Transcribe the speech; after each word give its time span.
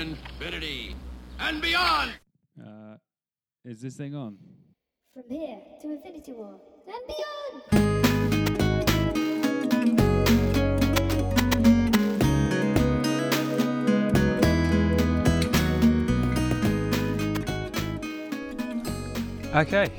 infinity 0.00 0.96
and 1.38 1.60
beyond. 1.60 2.12
Uh, 2.58 2.96
is 3.64 3.82
this 3.82 3.96
thing 3.96 4.14
on? 4.14 4.38
From 5.12 5.28
here 5.28 5.58
to 5.82 5.90
Infinity 5.90 6.32
War 6.32 6.58
and 6.86 7.06
beyond! 7.06 7.80
Okay. 19.54 19.90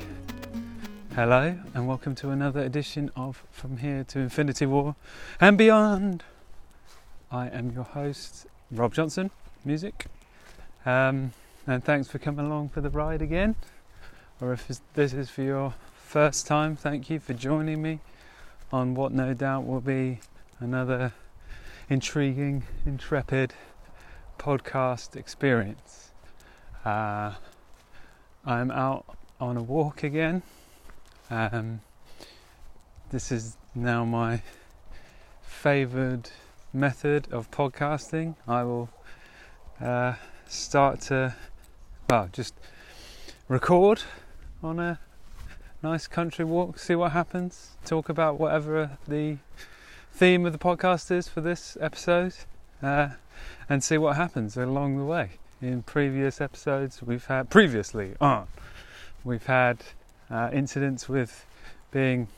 Hello, 1.14 1.54
and 1.74 1.86
welcome 1.86 2.14
to 2.16 2.30
another 2.30 2.60
edition 2.60 3.10
of 3.14 3.44
From 3.52 3.76
Here 3.76 4.02
to 4.04 4.18
Infinity 4.18 4.66
War 4.66 4.96
and 5.40 5.56
Beyond. 5.56 6.24
I 7.30 7.48
am 7.48 7.70
your 7.70 7.84
host, 7.84 8.46
Rob 8.70 8.94
Johnson, 8.94 9.30
music. 9.64 10.06
Um, 10.84 11.32
and 11.66 11.84
thanks 11.84 12.08
for 12.08 12.18
coming 12.18 12.46
along 12.46 12.70
for 12.70 12.80
the 12.80 12.90
ride 12.90 13.22
again. 13.22 13.54
Or 14.40 14.52
if 14.52 14.68
this 14.94 15.12
is 15.12 15.30
for 15.30 15.42
your 15.42 15.74
first 15.94 16.46
time, 16.46 16.76
thank 16.76 17.08
you 17.08 17.20
for 17.20 17.32
joining 17.32 17.80
me 17.80 18.00
on 18.72 18.94
what 18.94 19.12
no 19.12 19.34
doubt 19.34 19.66
will 19.66 19.80
be 19.80 20.20
another 20.58 21.12
intriguing, 21.88 22.64
intrepid 22.84 23.54
podcast 24.38 25.14
experience. 25.14 26.10
Uh, 26.84 27.34
I'm 28.44 28.70
out 28.70 29.04
on 29.40 29.56
a 29.56 29.62
walk 29.62 30.02
again. 30.02 30.42
Um, 31.30 31.80
this 33.10 33.30
is 33.30 33.56
now 33.74 34.04
my 34.04 34.42
favoured 35.42 36.30
method 36.72 37.28
of 37.30 37.50
podcasting. 37.50 38.34
I 38.48 38.64
will 38.64 38.88
uh, 39.82 40.14
start 40.46 41.00
to, 41.00 41.34
well, 42.08 42.28
just 42.32 42.54
record 43.48 44.02
on 44.62 44.78
a 44.78 44.98
nice 45.82 46.06
country 46.06 46.44
walk, 46.44 46.78
see 46.78 46.94
what 46.94 47.12
happens, 47.12 47.72
talk 47.84 48.08
about 48.08 48.38
whatever 48.38 48.98
the 49.08 49.38
theme 50.12 50.46
of 50.46 50.52
the 50.52 50.58
podcast 50.58 51.10
is 51.10 51.26
for 51.26 51.40
this 51.40 51.76
episode, 51.80 52.34
uh, 52.82 53.08
and 53.68 53.82
see 53.82 53.98
what 53.98 54.16
happens 54.16 54.56
along 54.56 54.98
the 54.98 55.04
way. 55.04 55.30
In 55.60 55.82
previous 55.82 56.40
episodes, 56.40 57.02
we've 57.02 57.26
had 57.26 57.50
previously 57.50 58.14
on, 58.20 58.46
we've 59.24 59.46
had 59.46 59.78
uh, 60.30 60.50
incidents 60.52 61.08
with 61.08 61.44
being 61.90 62.28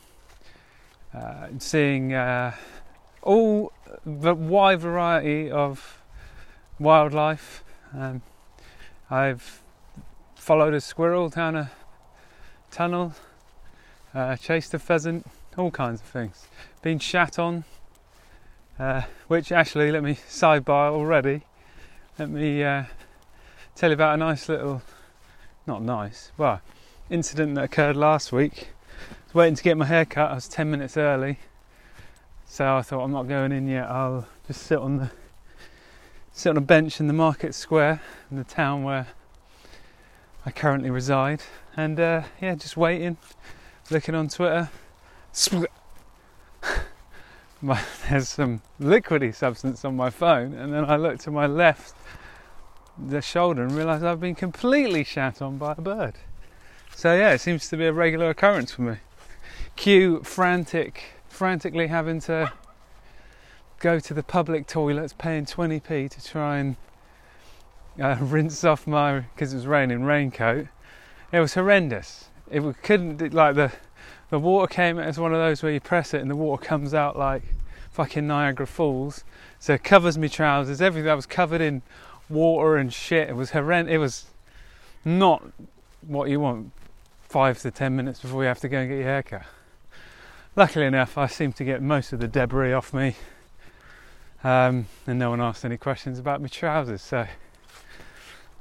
uh, 1.13 1.47
seeing 1.59 2.13
uh, 2.13 2.53
all 3.21 3.71
the 4.05 4.33
wide 4.33 4.79
variety 4.81 5.49
of 5.49 6.01
wildlife. 6.79 7.63
Um, 7.93 8.21
I've 9.09 9.61
followed 10.35 10.73
a 10.73 10.81
squirrel 10.81 11.29
down 11.29 11.55
a 11.55 11.71
tunnel, 12.71 13.13
uh, 14.13 14.35
chased 14.35 14.73
a 14.73 14.79
pheasant, 14.79 15.25
all 15.57 15.71
kinds 15.71 16.01
of 16.01 16.07
things. 16.07 16.47
Been 16.81 16.99
shat 16.99 17.39
on, 17.39 17.63
uh, 18.77 19.03
which 19.27 19.51
actually, 19.51 19.91
let 19.91 20.03
me 20.03 20.15
sidebar 20.29 20.91
already. 20.91 21.43
Let 22.19 22.29
me 22.29 22.63
uh, 22.63 22.83
tell 23.75 23.89
you 23.89 23.95
about 23.95 24.15
a 24.15 24.17
nice 24.17 24.49
little, 24.49 24.81
not 25.65 25.81
nice, 25.81 26.31
well, 26.37 26.61
incident 27.09 27.55
that 27.55 27.65
occurred 27.65 27.95
last 27.95 28.31
week. 28.31 28.69
I 28.99 29.25
was 29.27 29.35
waiting 29.35 29.55
to 29.55 29.63
get 29.63 29.77
my 29.77 29.85
hair 29.85 30.05
cut. 30.05 30.31
I 30.31 30.35
was 30.35 30.47
10 30.47 30.69
minutes 30.69 30.97
early, 30.97 31.39
so 32.45 32.77
I 32.77 32.81
thought 32.81 33.03
I'm 33.03 33.11
not 33.11 33.27
going 33.27 33.51
in 33.51 33.67
yet. 33.67 33.89
I'll 33.89 34.27
just 34.47 34.63
sit 34.63 34.79
on 34.79 34.97
the 34.97 35.11
sit 36.35 36.49
on 36.49 36.57
a 36.57 36.61
bench 36.61 36.99
in 36.99 37.07
the 37.07 37.13
market 37.13 37.55
square 37.55 38.01
in 38.29 38.35
the 38.35 38.43
town 38.43 38.83
where 38.83 39.07
I 40.45 40.51
currently 40.51 40.89
reside, 40.89 41.41
and 41.77 41.97
uh, 41.97 42.23
yeah, 42.41 42.55
just 42.55 42.75
waiting, 42.75 43.17
looking 43.89 44.13
on 44.13 44.27
Twitter. 44.27 44.69
My, 47.61 47.81
there's 48.09 48.27
some 48.27 48.61
liquidy 48.79 49.33
substance 49.33 49.85
on 49.85 49.95
my 49.95 50.09
phone, 50.09 50.53
and 50.53 50.73
then 50.73 50.83
I 50.85 50.97
look 50.97 51.19
to 51.19 51.31
my 51.31 51.47
left, 51.47 51.95
the 52.97 53.21
shoulder, 53.21 53.63
and 53.63 53.71
realise 53.71 54.03
I've 54.03 54.19
been 54.19 54.35
completely 54.35 55.03
shat 55.03 55.41
on 55.41 55.57
by 55.57 55.73
a 55.75 55.81
bird. 55.81 56.15
So 56.93 57.15
yeah, 57.15 57.31
it 57.31 57.39
seems 57.39 57.67
to 57.69 57.77
be 57.77 57.85
a 57.85 57.93
regular 57.93 58.29
occurrence 58.29 58.71
for 58.71 58.81
me. 58.83 58.97
Cue 59.77 60.21
frantic, 60.23 61.01
frantically 61.27 61.87
having 61.87 62.19
to 62.21 62.51
go 63.79 63.99
to 63.99 64.13
the 64.13 64.23
public 64.23 64.67
toilets, 64.67 65.13
paying 65.17 65.45
20p 65.45 66.09
to 66.09 66.23
try 66.23 66.57
and 66.57 66.75
uh, 68.01 68.17
rinse 68.21 68.63
off 68.63 68.87
my 68.87 69.19
because 69.19 69.53
it 69.53 69.57
was 69.57 69.67
raining 69.67 70.03
raincoat. 70.03 70.67
It 71.31 71.39
was 71.39 71.53
horrendous. 71.53 72.29
It 72.49 72.61
we 72.61 72.73
couldn't 72.73 73.33
like 73.33 73.55
the 73.55 73.71
the 74.29 74.39
water 74.39 74.67
came 74.67 74.99
as 74.99 75.19
one 75.19 75.33
of 75.33 75.39
those 75.39 75.61
where 75.61 75.71
you 75.71 75.79
press 75.79 76.13
it 76.13 76.21
and 76.21 76.29
the 76.29 76.35
water 76.35 76.63
comes 76.63 76.93
out 76.93 77.17
like 77.17 77.43
fucking 77.91 78.27
Niagara 78.27 78.67
Falls. 78.67 79.23
So 79.59 79.73
it 79.73 79.83
covers 79.83 80.17
me 80.17 80.29
trousers. 80.29 80.81
Everything 80.81 81.09
I 81.09 81.15
was 81.15 81.25
covered 81.25 81.61
in 81.61 81.81
water 82.29 82.75
and 82.77 82.93
shit. 82.93 83.29
It 83.29 83.35
was 83.35 83.51
horrendous. 83.51 83.93
It 83.93 83.97
was 83.97 84.25
not 85.03 85.43
what 86.01 86.29
you 86.29 86.39
want 86.39 86.71
five 87.21 87.59
to 87.59 87.71
ten 87.71 87.95
minutes 87.95 88.19
before 88.19 88.43
you 88.43 88.47
have 88.47 88.59
to 88.59 88.69
go 88.69 88.79
and 88.79 88.89
get 88.89 88.95
your 88.95 89.03
hair 89.03 89.23
cut. 89.23 89.43
Luckily 90.55 90.85
enough, 90.85 91.17
I 91.17 91.27
seemed 91.27 91.55
to 91.57 91.65
get 91.65 91.81
most 91.81 92.13
of 92.13 92.19
the 92.19 92.27
debris 92.27 92.71
off 92.71 92.93
me, 92.93 93.15
um, 94.45 94.85
and 95.07 95.17
no 95.17 95.31
one 95.31 95.41
asked 95.41 95.65
any 95.65 95.75
questions 95.75 96.19
about 96.19 96.39
my 96.39 96.47
trousers. 96.47 97.01
So, 97.01 97.25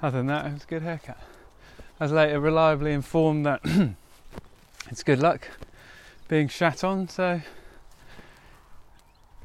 other 0.01 0.17
than 0.17 0.29
that, 0.29 0.47
it 0.47 0.55
was 0.55 0.63
a 0.63 0.67
good 0.67 0.81
haircut. 0.81 1.19
I 2.01 2.05
was 2.05 2.13
later 2.13 2.41
reliably 2.41 2.93
informed 2.93 3.45
that 3.45 3.61
it's 4.91 5.03
good 5.03 5.19
luck 5.19 5.47
being 6.27 6.49
shat 6.49 6.83
on, 6.83 7.07
so 7.09 7.43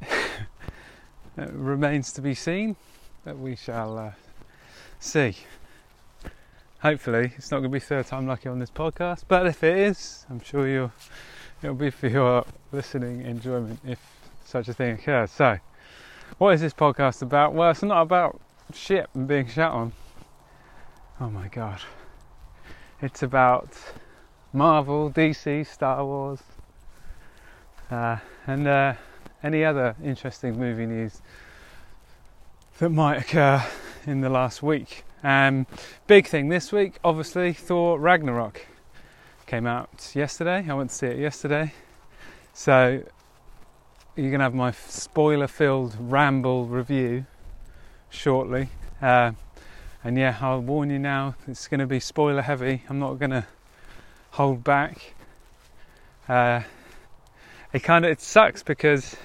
it 0.00 0.08
remains 1.36 2.10
to 2.14 2.22
be 2.22 2.34
seen, 2.34 2.76
but 3.22 3.38
we 3.38 3.54
shall 3.54 3.98
uh, 3.98 4.12
see 4.98 5.36
hopefully 6.78 7.32
it's 7.36 7.50
not 7.50 7.58
going 7.58 7.70
to 7.70 7.76
be 7.76 7.78
third 7.78 8.06
time 8.06 8.26
lucky 8.26 8.48
on 8.48 8.58
this 8.58 8.70
podcast 8.70 9.24
but 9.28 9.46
if 9.46 9.62
it 9.62 9.76
is 9.76 10.24
i'm 10.30 10.40
sure 10.40 10.66
you'll 10.66 10.92
it'll 11.62 11.74
be 11.74 11.90
for 11.90 12.08
your 12.08 12.42
listening 12.72 13.20
enjoyment 13.20 13.78
if 13.84 13.98
such 14.46 14.66
a 14.66 14.72
thing 14.72 14.94
occurs 14.94 15.30
so 15.30 15.58
what 16.38 16.54
is 16.54 16.60
this 16.60 16.74
podcast 16.74 17.22
about 17.22 17.54
well 17.54 17.70
it's 17.70 17.82
not 17.82 18.02
about 18.02 18.40
shit 18.74 19.08
and 19.14 19.26
being 19.26 19.46
shat 19.46 19.70
on 19.70 19.92
oh 21.20 21.30
my 21.30 21.48
god 21.48 21.80
it's 23.00 23.22
about 23.22 23.68
marvel 24.52 25.10
dc 25.10 25.66
star 25.66 26.04
wars 26.04 26.40
uh, 27.90 28.16
and 28.46 28.66
uh, 28.66 28.94
any 29.42 29.64
other 29.64 29.96
interesting 30.04 30.58
movie 30.58 30.86
news 30.86 31.20
that 32.78 32.90
might 32.90 33.16
occur 33.16 33.64
in 34.06 34.20
the 34.20 34.28
last 34.28 34.62
week 34.62 35.04
um, 35.22 35.66
big 36.06 36.26
thing 36.26 36.48
this 36.48 36.72
week, 36.72 36.98
obviously, 37.04 37.52
Thor 37.52 37.98
Ragnarok 37.98 38.66
came 39.46 39.66
out 39.66 40.12
yesterday. 40.14 40.64
I 40.68 40.74
went 40.74 40.90
to 40.90 40.96
see 40.96 41.06
it 41.08 41.18
yesterday. 41.18 41.74
So 42.54 43.02
you're 44.20 44.30
to 44.40 44.44
have 44.44 44.54
my 44.54 44.72
spoiler 44.72 45.46
filled 45.46 45.96
ramble 45.98 46.66
review 46.66 47.26
shortly. 48.10 48.68
Uh, 49.00 49.32
and 50.04 50.18
yeah, 50.18 50.36
I'll 50.40 50.60
warn 50.60 50.90
you 50.90 50.98
now, 50.98 51.34
it's 51.46 51.68
to 51.80 51.86
be 51.86 52.00
spoiler 52.00 52.42
heavy. 52.42 52.82
I'm 52.88 52.98
not 52.98 53.18
to 53.30 53.46
hold 54.32 54.62
back. 54.62 55.14
Uh, 56.28 56.62
it 57.72 57.82
kind 57.82 58.04
of 58.04 58.10
it 58.10 58.20
sucks 58.20 58.62
because 58.62 59.16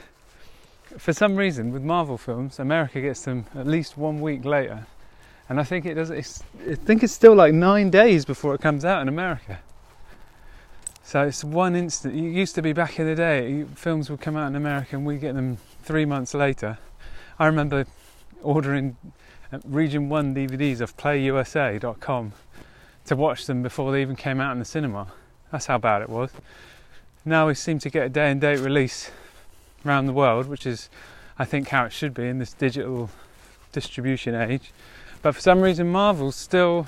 for 0.97 1.13
some 1.13 1.35
reason 1.35 1.72
with 1.72 1.81
Marvel 1.81 2.17
films, 2.17 2.59
America 2.59 3.01
gets 3.01 3.23
them 3.23 3.45
at 3.53 3.67
least 3.67 3.97
one 3.97 4.22
week 4.22 4.45
later 4.45 4.88
and 5.47 5.59
I 5.59 5.64
think 5.64 5.85
it 5.85 5.96
does. 5.96 6.11
I 6.11 6.22
think 6.22 7.03
it's 7.03 7.14
still 7.14 7.35
like 7.35 7.53
nine 7.53 7.90
days 7.90 8.25
before 8.25 8.55
it 8.55 8.61
comes 8.61 8.84
out 8.84 9.02
in 9.02 9.08
America. 9.08 9.59
So 11.05 11.22
it's 11.22 11.43
one 11.43 11.75
instant. 11.75 12.16
It 12.16 12.19
used 12.19 12.55
to 12.55 12.63
be 12.63 12.73
back 12.73 12.99
in 12.99 13.05
the 13.05 13.13
day, 13.13 13.63
films 13.75 14.09
would 14.09 14.22
come 14.22 14.35
out 14.35 14.47
in 14.47 14.55
America 14.55 14.96
and 14.96 15.05
we 15.05 15.17
get 15.17 15.35
them 15.35 15.59
three 15.84 16.03
months 16.03 16.34
later. 16.34 16.79
I 17.37 17.46
remember 17.46 17.85
ordering 18.41 18.97
uh, 19.53 19.59
Region 19.66 20.09
One 20.09 20.34
DVDs 20.34 20.81
of 20.81 20.97
PlayUSA.com 20.97 22.34
to 23.05 23.16
watch 23.16 23.46
them 23.46 23.61
before 23.61 23.91
they 23.91 24.02
even 24.02 24.16
came 24.16 24.41
out 24.41 24.53
in 24.53 24.57
the 24.57 24.66
cinema. 24.66 25.05
That's 25.52 25.67
how 25.67 25.78
bad 25.78 26.02
it 26.02 26.09
was. 26.09 26.31
Now 27.23 27.49
we 27.49 27.53
seem 27.53 27.78
to 27.79 27.90
get 27.91 28.08
a 28.08 28.09
day 28.09 28.31
and 28.31 28.41
date 28.41 28.59
release 28.59 29.11
around 29.85 30.08
the 30.08 30.13
world, 30.13 30.47
which 30.47 30.66
is, 30.66 30.90
I 31.37 31.46
think, 31.46 31.67
how 31.67 31.85
it 31.85 31.93
should 31.93 32.16
be 32.16 32.28
in 32.28 32.40
this 32.40 32.53
digital 32.53 33.11
distribution 33.72 34.34
age. 34.34 34.72
But 35.22 35.35
for 35.35 35.41
some 35.41 35.61
reason, 35.61 35.87
Marvel 35.87 36.31
still 36.31 36.87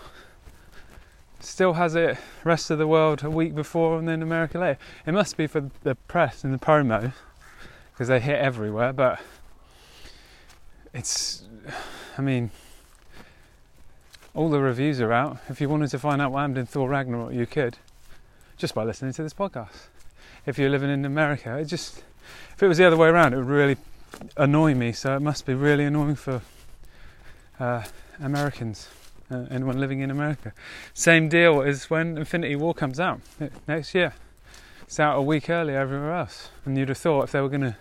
still 1.47 1.73
has 1.73 1.95
it 1.95 2.17
rest 2.43 2.69
of 2.69 2.77
the 2.77 2.87
world 2.87 3.23
a 3.23 3.29
week 3.29 3.55
before 3.55 3.97
and 3.97 4.07
then 4.07 4.21
America 4.21 4.59
later. 4.59 4.79
It 5.05 5.13
must 5.13 5.37
be 5.37 5.47
for 5.47 5.69
the 5.83 5.95
press 5.95 6.43
and 6.43 6.53
the 6.53 6.57
promo 6.57 7.13
because 7.91 8.09
they 8.09 8.19
hit 8.19 8.39
everywhere. 8.39 8.93
But 8.93 9.19
it's, 10.93 11.43
I 12.17 12.21
mean, 12.21 12.51
all 14.35 14.49
the 14.49 14.59
reviews 14.59 14.99
are 15.01 15.13
out. 15.13 15.37
If 15.49 15.61
you 15.61 15.69
wanted 15.69 15.89
to 15.91 15.99
find 15.99 16.21
out 16.21 16.31
what 16.31 16.41
happened 16.41 16.57
in 16.59 16.65
Thor 16.65 16.89
Ragnarok, 16.89 17.33
you 17.33 17.45
could 17.45 17.77
just 18.57 18.75
by 18.75 18.83
listening 18.83 19.13
to 19.13 19.23
this 19.23 19.33
podcast. 19.33 19.87
If 20.45 20.57
you're 20.57 20.69
living 20.69 20.89
in 20.89 21.05
America, 21.05 21.57
it 21.57 21.65
just 21.65 22.03
if 22.53 22.61
it 22.61 22.67
was 22.67 22.77
the 22.77 22.85
other 22.85 22.97
way 22.97 23.07
around, 23.07 23.33
it 23.33 23.37
would 23.37 23.47
really 23.47 23.77
annoy 24.35 24.75
me. 24.75 24.91
So 24.91 25.15
it 25.15 25.21
must 25.21 25.45
be 25.45 25.53
really 25.53 25.85
annoying 25.85 26.15
for 26.15 26.41
uh, 27.59 27.83
Americans, 28.19 28.89
uh, 29.29 29.45
anyone 29.49 29.79
living 29.79 29.99
in 29.99 30.11
America. 30.11 30.53
Same 30.93 31.29
deal 31.29 31.61
as 31.61 31.89
when 31.89 32.17
Infinity 32.17 32.55
War 32.55 32.73
comes 32.73 32.99
out 32.99 33.19
next 33.67 33.93
year. 33.93 34.13
It's 34.83 34.99
out 34.99 35.17
a 35.17 35.21
week 35.21 35.49
early 35.49 35.75
everywhere 35.75 36.13
else, 36.13 36.49
and 36.65 36.77
you'd 36.77 36.89
have 36.89 36.97
thought 36.97 37.23
if 37.23 37.31
they 37.31 37.41
were 37.41 37.49
going 37.49 37.61
to 37.61 37.75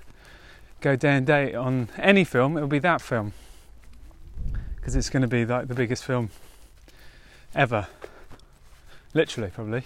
go 0.81 0.97
day 0.97 1.17
and 1.17 1.27
date 1.27 1.55
on 1.55 1.89
any 1.99 2.25
film, 2.25 2.57
it 2.57 2.61
would 2.61 2.71
be 2.71 2.81
that 2.81 3.01
film 3.01 3.33
because 4.75 4.95
it's 4.95 5.11
going 5.11 5.23
to 5.23 5.29
be 5.29 5.45
like 5.45 5.67
the 5.67 5.75
biggest 5.75 6.05
film 6.05 6.31
ever, 7.57 7.89
literally, 9.15 9.51
probably. 9.51 9.83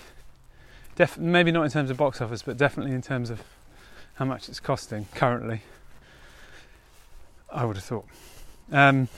Def- 0.94 1.16
maybe 1.16 1.50
not 1.50 1.62
in 1.62 1.70
terms 1.70 1.90
of 1.90 1.96
box 1.96 2.20
office, 2.20 2.42
but 2.42 2.58
definitely 2.58 2.92
in 2.92 3.00
terms 3.00 3.30
of 3.30 3.42
how 4.16 4.26
much 4.26 4.50
it's 4.50 4.60
costing 4.60 5.06
currently. 5.14 5.62
I 7.50 7.64
would 7.64 7.76
have 7.76 7.84
thought. 7.84 8.06
Um, 8.70 9.08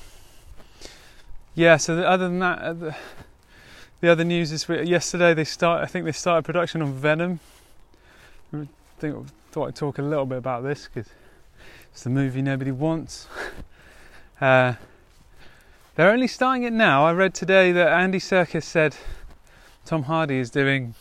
yeah. 1.55 1.77
So 1.77 1.97
the, 1.97 2.09
other 2.09 2.29
than 2.29 2.39
that, 2.41 2.59
uh, 2.59 2.73
the, 2.73 2.97
the, 4.01 4.09
other 4.09 4.25
news 4.25 4.53
is 4.53 4.69
we, 4.69 4.83
yesterday 4.83 5.35
they 5.35 5.45
start. 5.45 5.83
I 5.83 5.87
think 5.87 6.05
they 6.05 6.13
started 6.13 6.45
production 6.45 6.83
on 6.83 6.93
Venom. 6.95 7.41
I 8.53 8.67
think 8.99 9.27
thought 9.51 9.69
I'd 9.69 9.77
talk 9.77 9.99
a 9.99 10.03
little 10.03 10.27
bit 10.27 10.39
about 10.39 10.63
this 10.63 10.89
because 10.89 11.11
it's 11.91 12.05
the 12.05 12.11
movie 12.11 12.43
nobody 12.43 12.73
wants. 12.73 13.29
Uh, 14.41 14.75
they're 15.95 16.11
only 16.11 16.27
starting 16.27 16.65
it 16.65 16.73
now. 16.73 17.07
I 17.07 17.13
read 17.13 17.33
today 17.33 17.71
that 17.71 17.93
Andy 17.93 18.19
Serkis 18.19 18.65
said 18.65 18.97
Tom 19.85 20.03
Hardy 20.03 20.39
is 20.39 20.51
doing 20.51 20.97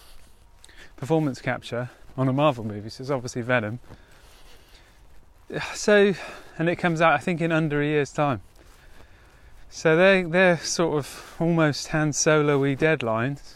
performance 0.96 1.42
capture 1.42 1.90
on 2.16 2.28
a 2.28 2.34
Marvel 2.34 2.64
movie, 2.64 2.90
so 2.90 3.02
it's 3.02 3.10
obviously 3.10 3.42
Venom. 3.42 3.80
So, 5.74 6.14
and 6.60 6.70
it 6.70 6.76
comes 6.76 7.02
out, 7.02 7.14
I 7.14 7.18
think, 7.18 7.42
in 7.42 7.52
under 7.52 7.82
a 7.82 7.86
year's 7.86 8.12
time. 8.14 8.42
So 9.74 9.96
they 9.96 10.24
they're 10.24 10.58
sort 10.58 10.98
of 10.98 11.36
almost 11.40 11.88
Han 11.88 12.12
Solo-y 12.12 12.76
deadlines. 12.76 13.54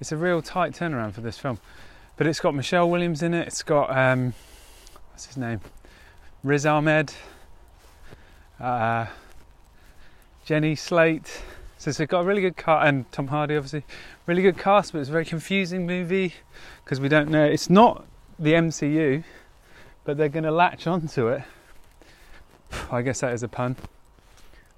It's 0.00 0.10
a 0.10 0.16
real 0.16 0.40
tight 0.40 0.72
turnaround 0.72 1.12
for 1.12 1.20
this 1.20 1.38
film, 1.38 1.58
but 2.16 2.26
it's 2.26 2.40
got 2.40 2.54
Michelle 2.54 2.88
Williams 2.88 3.22
in 3.22 3.34
it. 3.34 3.46
It's 3.46 3.62
got 3.62 3.94
um, 3.94 4.32
what's 5.10 5.26
his 5.26 5.36
name, 5.36 5.60
Riz 6.42 6.64
Ahmed, 6.64 7.12
uh, 8.58 9.06
Jenny 10.46 10.74
Slate. 10.74 11.42
So 11.76 11.90
it's 11.90 11.98
got 11.98 12.20
a 12.20 12.24
really 12.24 12.40
good 12.40 12.56
cast, 12.56 12.88
and 12.88 13.12
Tom 13.12 13.26
Hardy 13.26 13.54
obviously, 13.54 13.84
really 14.24 14.40
good 14.40 14.56
cast, 14.56 14.92
but 14.92 15.00
it's 15.00 15.10
a 15.10 15.12
very 15.12 15.26
confusing 15.26 15.86
movie 15.86 16.32
because 16.82 17.00
we 17.00 17.10
don't 17.10 17.28
know. 17.28 17.44
It's 17.44 17.68
not 17.68 18.06
the 18.38 18.54
MCU, 18.54 19.24
but 20.04 20.16
they're 20.16 20.30
going 20.30 20.44
to 20.44 20.50
latch 20.50 20.86
onto 20.86 21.28
it. 21.28 21.42
I 22.90 23.02
guess 23.02 23.20
that 23.20 23.34
is 23.34 23.42
a 23.42 23.48
pun. 23.48 23.76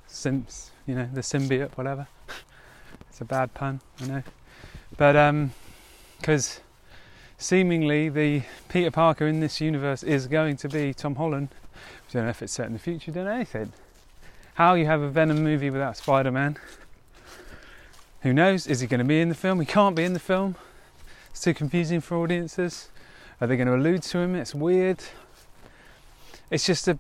Since 0.09 0.73
you 0.87 0.95
know 0.95 1.09
the 1.13 1.21
symbiote, 1.21 1.77
whatever. 1.77 2.09
it's 3.09 3.21
a 3.21 3.25
bad 3.25 3.55
pun, 3.55 3.81
I 4.01 4.07
know, 4.07 4.23
but 4.97 5.15
um, 5.15 5.53
because 6.19 6.61
seemingly 7.37 8.09
the 8.09 8.43
Peter 8.69 8.91
Parker 8.91 9.27
in 9.27 9.41
this 9.41 9.61
universe 9.61 10.03
is 10.03 10.27
going 10.27 10.57
to 10.57 10.69
be 10.69 10.93
Tom 10.93 11.15
Holland. 11.15 11.49
I 11.75 12.13
don't 12.13 12.25
know 12.25 12.31
if 12.31 12.43
it's 12.43 12.53
set 12.53 12.67
in 12.67 12.73
the 12.73 12.79
future. 12.79 13.13
Don't 13.13 13.27
know 13.27 13.33
anything. 13.33 13.73
How 14.55 14.75
you 14.75 14.87
have 14.87 15.01
a 15.01 15.09
Venom 15.09 15.45
movie 15.45 15.71
without 15.71 15.97
Spider-Man? 15.97 16.59
Who 18.23 18.33
knows? 18.33 18.67
Is 18.67 18.81
he 18.81 18.89
going 18.89 18.99
to 18.99 19.05
be 19.05 19.21
in 19.21 19.29
the 19.29 19.35
film? 19.35 19.61
He 19.61 19.67
can't 19.67 19.95
be 19.95 20.03
in 20.03 20.15
the 20.15 20.19
film. 20.19 20.57
It's 21.31 21.41
too 21.41 21.55
confusing 21.55 22.01
for 22.01 22.17
audiences. 22.17 22.89
Are 23.41 23.47
they 23.47 23.57
going 23.57 23.69
to 23.69 23.77
allude 23.77 24.03
to 24.03 24.19
him? 24.19 24.35
It's 24.35 24.55
weird. 24.55 24.99
It's 26.51 26.67
just 26.67 26.89
a. 26.89 26.99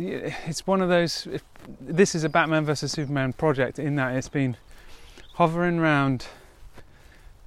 It's 0.00 0.64
one 0.64 0.80
of 0.80 0.88
those. 0.88 1.26
This 1.80 2.14
is 2.14 2.22
a 2.22 2.28
Batman 2.28 2.64
versus 2.64 2.92
Superman 2.92 3.32
project 3.32 3.80
in 3.80 3.96
that 3.96 4.14
it's 4.14 4.28
been 4.28 4.56
hovering 5.34 5.80
around 5.80 6.26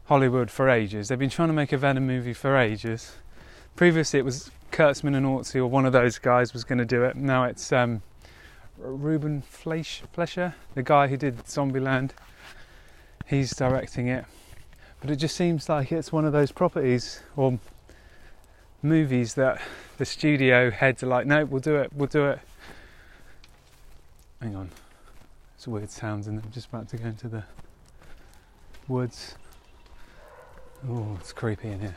Hollywood 0.08 0.52
for 0.52 0.68
ages. 0.68 1.08
They've 1.08 1.18
been 1.18 1.30
trying 1.30 1.48
to 1.48 1.54
make 1.54 1.72
a 1.72 1.78
Venom 1.78 2.06
movie 2.06 2.34
for 2.34 2.58
ages. 2.58 3.14
Previously, 3.78 4.20
it 4.20 4.26
was 4.26 4.52
Kurtzman 4.70 5.16
and 5.16 5.26
Orci, 5.26 5.56
or 5.56 5.68
one 5.68 5.86
of 5.86 5.94
those 5.94 6.20
guys, 6.20 6.52
was 6.52 6.66
going 6.66 6.80
to 6.80 6.86
do 6.86 7.06
it. 7.06 7.16
Now 7.16 7.46
it's 7.46 7.72
um, 7.72 8.02
Ruben 8.78 9.42
Fleisch, 9.44 10.02
Fleischer, 10.12 10.54
the 10.76 10.84
guy 10.84 11.08
who 11.08 11.16
did 11.16 11.38
Zombieland. 11.46 12.12
He's 13.28 13.52
directing 13.52 14.08
it. 14.08 14.26
But 15.00 15.10
it 15.10 15.16
just 15.16 15.38
seems 15.38 15.70
like 15.70 15.94
it's 15.94 16.12
one 16.12 16.26
of 16.26 16.34
those 16.34 16.52
properties 16.52 17.22
or 17.38 17.60
movies 18.82 19.36
that 19.36 19.62
the 20.02 20.06
studio 20.06 20.72
heads 20.72 21.04
are 21.04 21.06
like, 21.06 21.28
no, 21.28 21.46
we'll 21.46 21.62
do 21.62 21.76
it, 21.76 21.94
we'll 21.94 22.08
do 22.08 22.26
it. 22.26 22.40
Hang 24.42 24.56
on. 24.56 24.72
It's 25.54 25.68
weird 25.68 25.92
sounds, 25.92 26.26
and 26.26 26.42
I'm 26.44 26.52
just 26.52 26.70
about 26.70 26.90
to 26.90 26.98
go 26.98 27.08
into 27.08 27.28
the 27.28 27.44
woods. 28.88 29.36
Oh, 30.90 31.16
it's 31.20 31.32
creepy 31.32 31.68
in 31.68 31.82
here. 31.82 31.96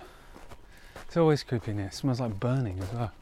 It's 1.07 1.17
always 1.17 1.43
creepy 1.43 1.71
in 1.71 1.79
here. 1.79 1.87
It 1.87 1.95
smells 1.95 2.21
like 2.21 2.39
burning 2.39 2.79
as 2.79 2.93
well. 2.93 3.13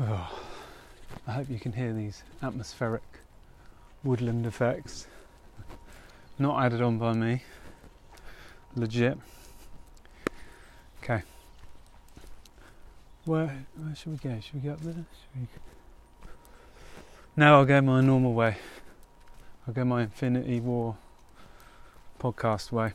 Oh. 0.00 0.40
I 1.26 1.32
hope 1.32 1.48
you 1.48 1.58
can 1.58 1.72
hear 1.72 1.94
these 1.94 2.22
atmospheric 2.42 3.02
woodland 4.04 4.44
effects. 4.44 5.06
Not 6.38 6.62
added 6.62 6.82
on 6.82 6.98
by 6.98 7.14
me. 7.14 7.44
Legit. 8.74 9.16
Okay. 11.02 11.22
Where, 13.26 13.66
where 13.74 13.94
should 13.96 14.12
we 14.12 14.18
go? 14.18 14.38
Should 14.40 14.54
we 14.54 14.60
go 14.60 14.74
up 14.74 14.80
there? 14.82 14.94
We... 15.34 15.48
Now 17.34 17.56
I'll 17.58 17.64
go 17.64 17.80
my 17.80 18.00
normal 18.00 18.32
way. 18.32 18.56
I'll 19.66 19.74
go 19.74 19.84
my 19.84 20.02
Infinity 20.02 20.60
War 20.60 20.96
podcast 22.20 22.70
way. 22.70 22.92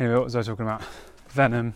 Anyway, 0.00 0.14
what 0.14 0.24
was 0.24 0.36
I 0.36 0.42
talking 0.42 0.64
about? 0.64 0.82
Venom. 1.28 1.74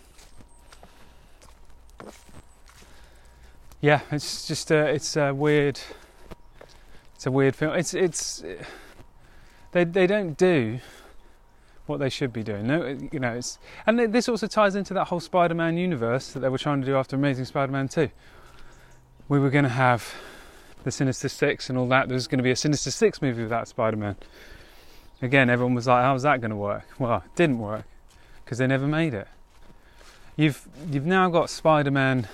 yeah, 3.83 4.01
it's 4.11 4.47
just 4.49 4.71
a, 4.71 4.87
it's 4.87 5.15
a 5.17 5.35
weird, 5.35 5.79
it's 7.15 7.27
a 7.27 7.31
weird 7.31 7.55
film. 7.55 7.75
It's 7.75 7.93
it's 7.93 8.43
they 9.73 9.85
they 9.85 10.07
don't 10.07 10.39
do 10.39 10.79
what 11.93 12.01
they 12.01 12.09
should 12.09 12.33
be 12.33 12.43
doing. 12.43 12.67
No, 12.67 12.99
you 13.13 13.21
know, 13.21 13.35
it's 13.35 13.59
and 13.87 13.99
this 14.13 14.29
also 14.29 14.47
ties 14.47 14.75
into 14.75 14.95
that 14.95 15.09
whole 15.09 15.21
Spider-Man 15.21 15.77
universe 15.77 16.33
that 16.33 16.41
they 16.41 16.49
were 16.49 16.59
trying 16.59 16.81
to 16.81 16.87
do 16.87 16.97
after 16.97 17.15
Amazing 17.15 17.45
Spider-Man 17.45 17.89
2. 17.89 18.11
We 19.29 19.39
were 19.39 19.51
going 19.51 19.65
to 19.65 19.71
have 19.71 20.15
the 20.85 20.91
Sinister 20.91 21.29
Six 21.29 21.69
and 21.69 21.79
all 21.79 21.87
that. 21.89 22.09
There 22.09 22.15
was 22.15 22.27
going 22.27 22.39
to 22.39 22.45
be 22.45 22.51
a 22.51 22.57
Sinister 22.57 22.91
Six 22.91 23.23
movie 23.23 23.43
without 23.43 23.69
Spider-Man. 23.69 24.17
Again, 25.21 25.51
everyone 25.51 25.75
was 25.75 25.87
like, 25.87 26.03
"How's 26.03 26.23
that 26.23 26.41
going 26.41 26.51
to 26.51 26.57
work?" 26.57 26.87
Well, 26.99 27.23
it 27.25 27.37
didn't 27.37 27.59
work 27.59 27.85
because 28.45 28.59
they 28.59 28.67
never 28.67 28.87
made 28.87 29.15
it. 29.15 29.29
You've 30.37 30.67
you've 30.91 31.07
now 31.07 31.29
got 31.29 31.51
Spider-Man 31.51 32.27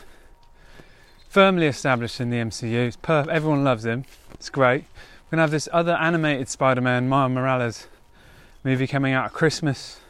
firmly 1.28 1.66
established 1.66 2.20
in 2.20 2.30
the 2.30 2.38
MCU. 2.38 2.96
Perf- 3.02 3.28
everyone 3.28 3.64
loves 3.64 3.84
him. 3.84 4.04
It's 4.32 4.48
great. 4.48 4.84
We're 5.26 5.36
gonna 5.36 5.42
have 5.42 5.50
this 5.50 5.68
other 5.72 5.92
animated 5.92 6.48
Spider-Man, 6.48 7.08
Miles 7.08 7.32
Morales 7.32 7.88
movie 8.64 8.86
coming 8.86 9.12
out 9.12 9.26
at 9.26 9.32
Christmas 9.32 10.00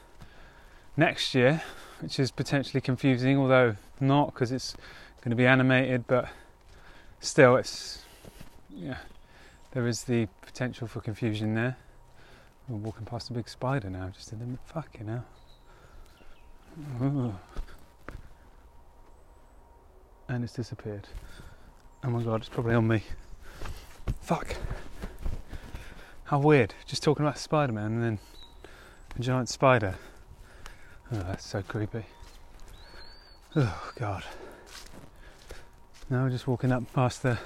next 0.97 1.35
year, 1.35 1.63
which 2.01 2.19
is 2.19 2.31
potentially 2.31 2.81
confusing, 2.81 3.39
although 3.39 3.77
not 4.01 4.33
because 4.33 4.53
it's 4.53 4.75
going 5.23 5.31
to 5.31 5.37
be 5.37 5.47
animated. 5.47 6.07
But 6.07 6.29
still, 7.21 7.57
it's 7.57 8.03
yeah, 8.71 8.99
there 9.73 9.87
is 9.87 10.05
the 10.05 10.29
potential 10.43 10.87
for 10.87 11.01
confusion 11.01 11.55
there. 11.55 11.77
We're 12.69 12.77
walking 12.77 13.07
past 13.07 13.31
a 13.31 13.33
big 13.33 13.49
spider 13.49 13.89
now, 13.89 14.11
just 14.15 14.33
in 14.33 14.39
the 14.39 14.59
fucking 14.73 15.09
hell. 15.09 15.25
Ooh 17.03 17.35
and 20.29 20.45
it's 20.45 20.53
disappeared. 20.53 21.09
Oh 22.05 22.11
my 22.11 22.23
god, 22.23 22.41
it's 22.41 22.49
probably 22.49 22.75
on 22.75 22.87
me. 22.87 23.03
Fuck. 24.21 24.57
How 26.25 26.39
weird. 26.39 26.75
Just 26.87 27.03
talking 27.03 27.25
about 27.25 27.39
Spider 27.39 27.73
Man 27.73 27.93
and 27.93 28.05
then 28.05 28.19
a 29.17 29.21
giant 29.21 29.49
spider. 29.49 29.95
Oh, 31.13 31.19
that's 31.19 31.47
so 31.47 31.63
creepy. 31.63 32.05
Oh 33.57 33.93
god. 33.97 34.25
Now 36.11 36.25
we're 36.25 36.31
just 36.31 36.47
walking 36.47 36.73
up 36.73 36.91
past 36.93 37.23
the 37.23 37.39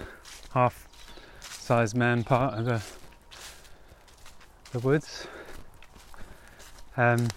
half 0.53 0.89
sized 1.41 1.97
man 1.97 2.25
part 2.25 2.55
of 2.55 2.65
the, 2.65 2.83
the 4.73 4.79
woods. 4.81 5.27
Um, 6.97 7.29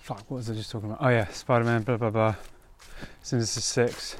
fuck, 0.00 0.24
what 0.28 0.38
was 0.38 0.50
I 0.50 0.54
just 0.54 0.70
talking 0.70 0.90
about? 0.90 1.04
Oh 1.04 1.10
yeah, 1.10 1.28
Spider 1.28 1.64
Man, 1.64 1.82
blah 1.82 1.96
blah 1.96 2.10
blah. 2.10 2.34
Since 3.22 3.42
this 3.42 3.56
is 3.58 3.64
six. 3.64 4.16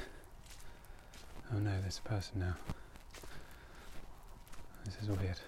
Oh 1.55 1.59
no, 1.59 1.73
there's 1.81 1.99
a 2.05 2.09
person 2.09 2.41
now. 2.41 2.55
This 4.85 4.97
is 5.03 5.09
weird. 5.09 5.39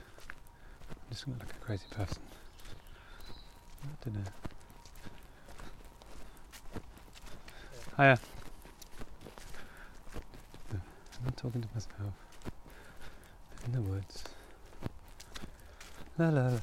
Just 1.11 1.26
looking 1.26 1.40
like 1.40 1.57
a 1.57 1.64
crazy 1.64 1.87
person. 1.90 2.23
I 3.83 3.88
don't 4.05 4.14
know. 4.14 4.31
Hiya. 7.97 8.19
I'm 10.73 11.25
not 11.25 11.37
talking 11.37 11.61
to 11.61 11.69
myself. 11.75 12.14
In 13.67 13.73
the 13.73 13.83
woods. 13.83 14.25
La 16.17 16.29
la 16.29 16.49
la. 16.49 16.61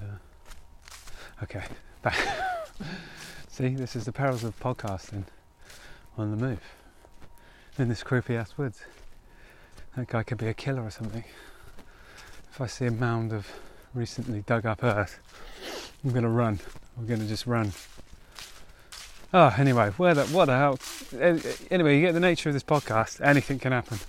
Okay, 1.44 1.63
back. 2.01 2.18
See, 3.50 3.75
this 3.75 3.96
is 3.96 4.06
the 4.06 4.12
perils 4.13 4.44
of 4.44 4.58
podcasting 4.60 5.25
on 6.18 6.32
the 6.32 6.38
move. 6.38 6.62
In 7.77 7.89
this 7.89 8.01
creepy 8.01 8.38
ass 8.38 8.58
woods. 8.58 8.82
That 9.98 10.08
guy 10.08 10.24
could 10.24 10.38
be 10.38 10.48
a 10.48 10.54
killer 10.54 10.84
or 10.84 10.92
something. 10.92 11.25
If 12.50 12.62
I 12.62 12.68
see 12.68 12.86
a 12.86 12.92
mound 12.92 13.34
of 13.34 13.48
recently 13.94 14.41
dug 14.41 14.65
up 14.65 14.84
earth, 14.84 15.20
I'm 16.03 16.12
gonna 16.12 16.29
run. 16.29 16.60
I'm 16.98 17.06
gonna 17.06 17.25
just 17.25 17.48
run. 17.48 17.72
Oh, 19.34 19.53
anyway, 19.58 19.89
where 19.98 20.13
the 20.13 20.25
what 20.25 20.46
the 20.46 20.58
hell? 20.58 20.79
Anyway, 21.70 21.96
you 21.96 22.01
get 22.01 22.13
the 22.13 22.20
nature 22.20 22.50
of 22.50 22.53
this 22.53 22.63
podcast. 22.63 23.20
Anything 23.22 23.60
can 23.60 23.72
happen. 23.72 24.00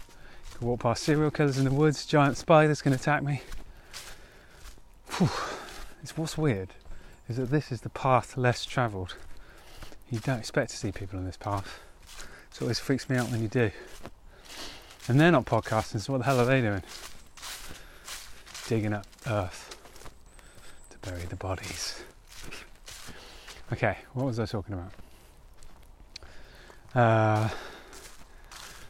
You 0.52 0.58
can 0.58 0.68
walk 0.68 0.80
past 0.80 1.02
serial 1.02 1.30
killers 1.30 1.58
in 1.58 1.64
the 1.64 1.72
woods. 1.72 2.06
Giant 2.06 2.36
spiders 2.36 2.82
can 2.82 2.92
attack 2.92 3.22
me. 3.22 3.42
Phew. 5.06 5.28
It's 6.02 6.16
what's 6.16 6.38
weird 6.38 6.70
is 7.28 7.36
that 7.36 7.50
this 7.50 7.72
is 7.72 7.80
the 7.80 7.90
path 7.90 8.36
less 8.36 8.64
travelled. 8.64 9.16
You 10.10 10.20
don't 10.20 10.38
expect 10.38 10.70
to 10.70 10.76
see 10.76 10.92
people 10.92 11.18
on 11.18 11.26
this 11.26 11.36
path. 11.36 11.80
So 12.50 12.60
it 12.60 12.62
always 12.62 12.78
freaks 12.78 13.10
me 13.10 13.16
out 13.16 13.30
when 13.30 13.42
you 13.42 13.48
do. 13.48 13.70
And 15.06 15.20
they're 15.20 15.32
not 15.32 15.44
podcasting, 15.44 16.00
so 16.00 16.12
what 16.12 16.18
the 16.18 16.24
hell 16.24 16.40
are 16.40 16.44
they 16.44 16.60
doing? 16.60 16.82
Digging 18.68 18.92
up 18.92 19.06
earth 19.26 19.76
to 20.90 20.98
bury 20.98 21.22
the 21.22 21.36
bodies. 21.36 22.02
Okay, 23.72 23.96
what 24.12 24.26
was 24.26 24.38
I 24.38 24.44
talking 24.44 24.74
about? 24.74 24.92
Uh, 26.94 27.48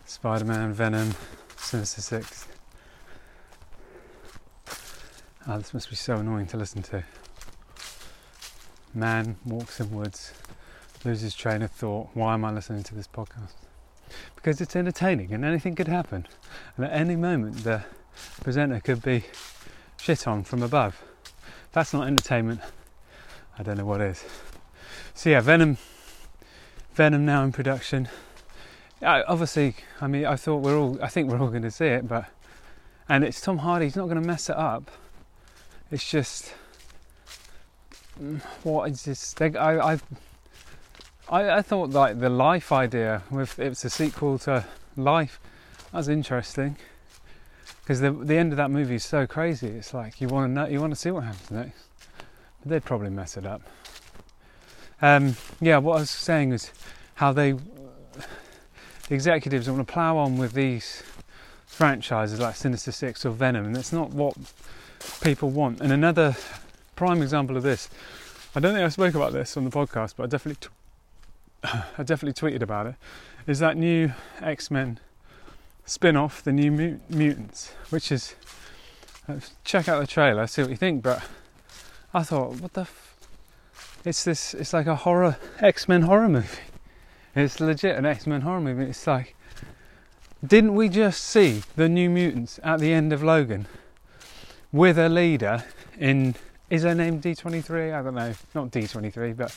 Spider 0.05 0.47
Man, 0.47 0.73
Venom, 0.73 1.15
Sinister 1.57 2.01
Six. 2.01 2.49
Ah, 5.47 5.59
this 5.59 5.73
must 5.73 5.89
be 5.89 5.95
so 5.95 6.17
annoying 6.17 6.49
to 6.49 6.57
listen 6.57 6.83
to. 6.83 7.05
Man 8.93 9.37
walks 9.47 9.79
in 9.79 9.93
woods, 9.93 10.33
loses 11.05 11.37
train 11.37 11.63
of 11.63 11.71
thought. 11.71 12.09
Why 12.15 12.35
am 12.35 12.45
I 12.45 12.51
listening 12.51 12.83
to 12.83 12.97
this 12.97 13.07
podcast? 13.07 13.53
Because 14.35 14.61
it's 14.61 14.75
entertaining 14.75 15.33
and 15.33 15.45
anything 15.45 15.77
could 15.77 15.87
happen. 15.87 16.27
And 16.77 16.85
at 16.85 16.93
any 16.93 17.15
moment, 17.15 17.63
the 17.63 17.85
presenter 18.43 18.81
could 18.81 19.03
be 19.03 19.23
shit 20.01 20.27
on 20.27 20.45
from 20.45 20.63
above. 20.63 21.03
That's 21.73 21.93
not 21.93 22.07
entertainment. 22.07 22.61
I 23.59 23.63
don't 23.63 23.77
know 23.77 23.85
what 23.85 24.01
is. 24.01 24.25
So 25.15 25.31
yeah, 25.31 25.41
Venom. 25.41 25.79
Venom 26.95 27.25
now 27.25 27.45
in 27.45 27.53
production. 27.53 28.09
I, 29.03 29.23
obviously, 29.23 29.77
I 30.01 30.09
mean, 30.09 30.27
I 30.27 30.37
thought 30.37 30.59
we're 30.59 30.77
all. 30.77 30.99
I 31.03 31.09
think 31.09 31.31
we're 31.31 31.41
all 31.41 31.51
going 31.51 31.63
to 31.63 31.71
see 31.71 31.87
it, 31.87 32.09
but 32.09 32.27
and 33.09 33.25
it's 33.25 33.41
Tom 33.41 33.59
Hardy. 33.59 33.87
He's 33.87 33.97
not 33.97 34.07
going 34.07 34.21
to 34.21 34.27
mess 34.27 34.49
it 34.49 34.57
up. 34.57 34.91
It's 35.91 36.09
just 36.09 36.53
what 38.65 38.91
is 38.91 39.05
this? 39.05 39.33
They, 39.35 39.55
I, 39.55 39.93
I, 39.93 39.99
I, 41.29 41.51
I 41.59 41.63
thought 41.63 41.91
like 41.91 42.19
the 42.19 42.29
Life 42.29 42.73
idea 42.73 43.23
with 43.31 43.59
it's 43.59 43.85
a 43.85 43.91
sequel 43.91 44.39
to 44.41 44.65
Life. 44.97 45.41
That 45.93 45.99
was 45.99 46.09
interesting 46.09 46.77
because 47.89 48.01
the 48.01 48.11
the 48.11 48.37
end 48.37 48.53
of 48.53 48.59
that 48.59 48.71
movie 48.71 48.97
is 48.97 49.05
so 49.05 49.27
crazy. 49.27 49.69
It's 49.69 49.95
like 49.95 50.21
you 50.21 50.29
want 50.29 50.51
to 50.51 50.53
know, 50.53 50.69
you 50.69 50.79
want 50.79 50.93
to 50.93 51.01
see 51.01 51.11
what 51.11 51.25
happens 51.25 51.51
next. 51.51 51.85
But 52.61 52.69
they'd 52.69 52.85
probably 52.85 53.09
mess 53.09 53.39
it 53.39 53.47
up. 53.47 53.63
Um, 55.01 55.37
yeah, 55.59 55.79
what 55.79 55.97
I 55.97 56.01
was 56.01 56.11
saying 56.11 56.53
is 56.53 56.71
how 57.15 57.33
they, 57.33 57.53
the 57.53 57.61
executives 59.09 59.71
want 59.71 59.87
to 59.87 59.91
plough 59.91 60.19
on 60.19 60.37
with 60.37 60.53
these 60.53 61.03
franchises 61.65 62.39
like 62.39 62.57
Sinister 62.57 62.93
Six 62.93 63.25
or 63.25 63.31
Venom, 63.31 63.65
and 63.65 63.75
that's 63.75 63.93
not 63.93 64.11
what 64.11 64.37
people 65.23 65.49
want. 65.49 65.81
And 65.81 65.91
another 65.91 66.37
prime 66.95 67.23
example 67.23 67.57
of 67.57 67.63
this, 67.63 67.89
I 68.55 68.61
don't 68.61 68.75
think 68.75 68.85
I 68.85 68.91
spoke 68.91 69.15
about 69.15 69.33
this 69.33 69.57
on 69.57 69.65
the 69.65 69.71
podcast, 69.71 70.13
but 70.19 70.25
I 70.25 70.27
definitely, 70.27 70.69
t- 70.69 71.71
I 71.97 72.03
definitely 72.03 72.35
tweeted 72.35 72.61
about 72.61 72.87
it. 72.87 72.97
Is 73.47 73.61
that 73.61 73.79
new 73.79 74.13
X 74.43 74.71
Men 74.71 75.01
spin-off, 75.89 76.43
the 76.43 76.53
New 76.53 76.71
Mut- 76.71 77.11
Mutants, 77.11 77.73
which 77.91 78.13
is 78.13 78.35
uh, 79.29 79.37
check 79.65 79.89
out 79.89 80.01
the 80.01 80.07
trailer, 80.07 80.47
see 80.47 80.63
what 80.63 80.71
you 80.71 80.77
think. 80.77 81.03
But 81.03 81.23
I 82.15 82.23
thought, 82.23 82.61
what 82.61 82.75
the. 82.75 82.83
F- 82.83 83.17
it's 84.05 84.23
this. 84.25 84.55
It's 84.55 84.73
like 84.73 84.87
a 84.87 84.97
horror 84.97 85.37
X 85.59 85.89
Men 85.89 86.03
horror 86.03 86.29
movie. 86.29 86.63
It's 87.35 87.61
legit 87.61 87.97
an 87.97 88.07
X 88.07 88.27
Men 88.27 88.43
horror 88.43 88.61
movie. 88.61 88.85
It's 88.85 89.07
like, 89.07 89.35
didn't 90.47 90.75
we 90.75 90.89
just 90.89 91.23
see 91.23 91.63
the 91.77 91.89
New 91.89 92.09
Mutants 92.11 92.61
at 92.63 92.81
the 92.81 92.93
end 92.93 93.13
of 93.13 93.23
Logan 93.23 93.67
with 94.73 94.99
a 94.99 95.09
leader 95.09 95.65
in? 95.99 96.35
Is 96.71 96.83
her 96.83 96.95
name 96.95 97.19
D 97.19 97.35
twenty 97.35 97.63
three? 97.63 97.93
I 97.93 98.03
don't 98.03 98.15
know. 98.15 98.35
Not 98.55 98.71
D 98.71 98.87
twenty 98.87 99.11
three, 99.11 99.33
but 99.33 99.57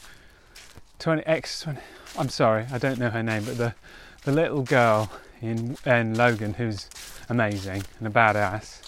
twenty 0.97 1.23
X 1.25 1.61
twenty. 1.61 1.81
I'm 2.17 2.29
sorry, 2.29 2.65
I 2.71 2.77
don't 2.77 2.99
know 2.99 3.09
her 3.09 3.23
name, 3.23 3.43
but 3.45 3.57
the 3.57 3.75
the 4.23 4.31
little 4.31 4.63
girl 4.63 5.11
in 5.41 5.77
in 5.85 6.15
Logan 6.15 6.53
who's 6.53 6.89
amazing 7.29 7.83
and 7.99 8.07
a 8.07 8.11
badass. 8.11 8.81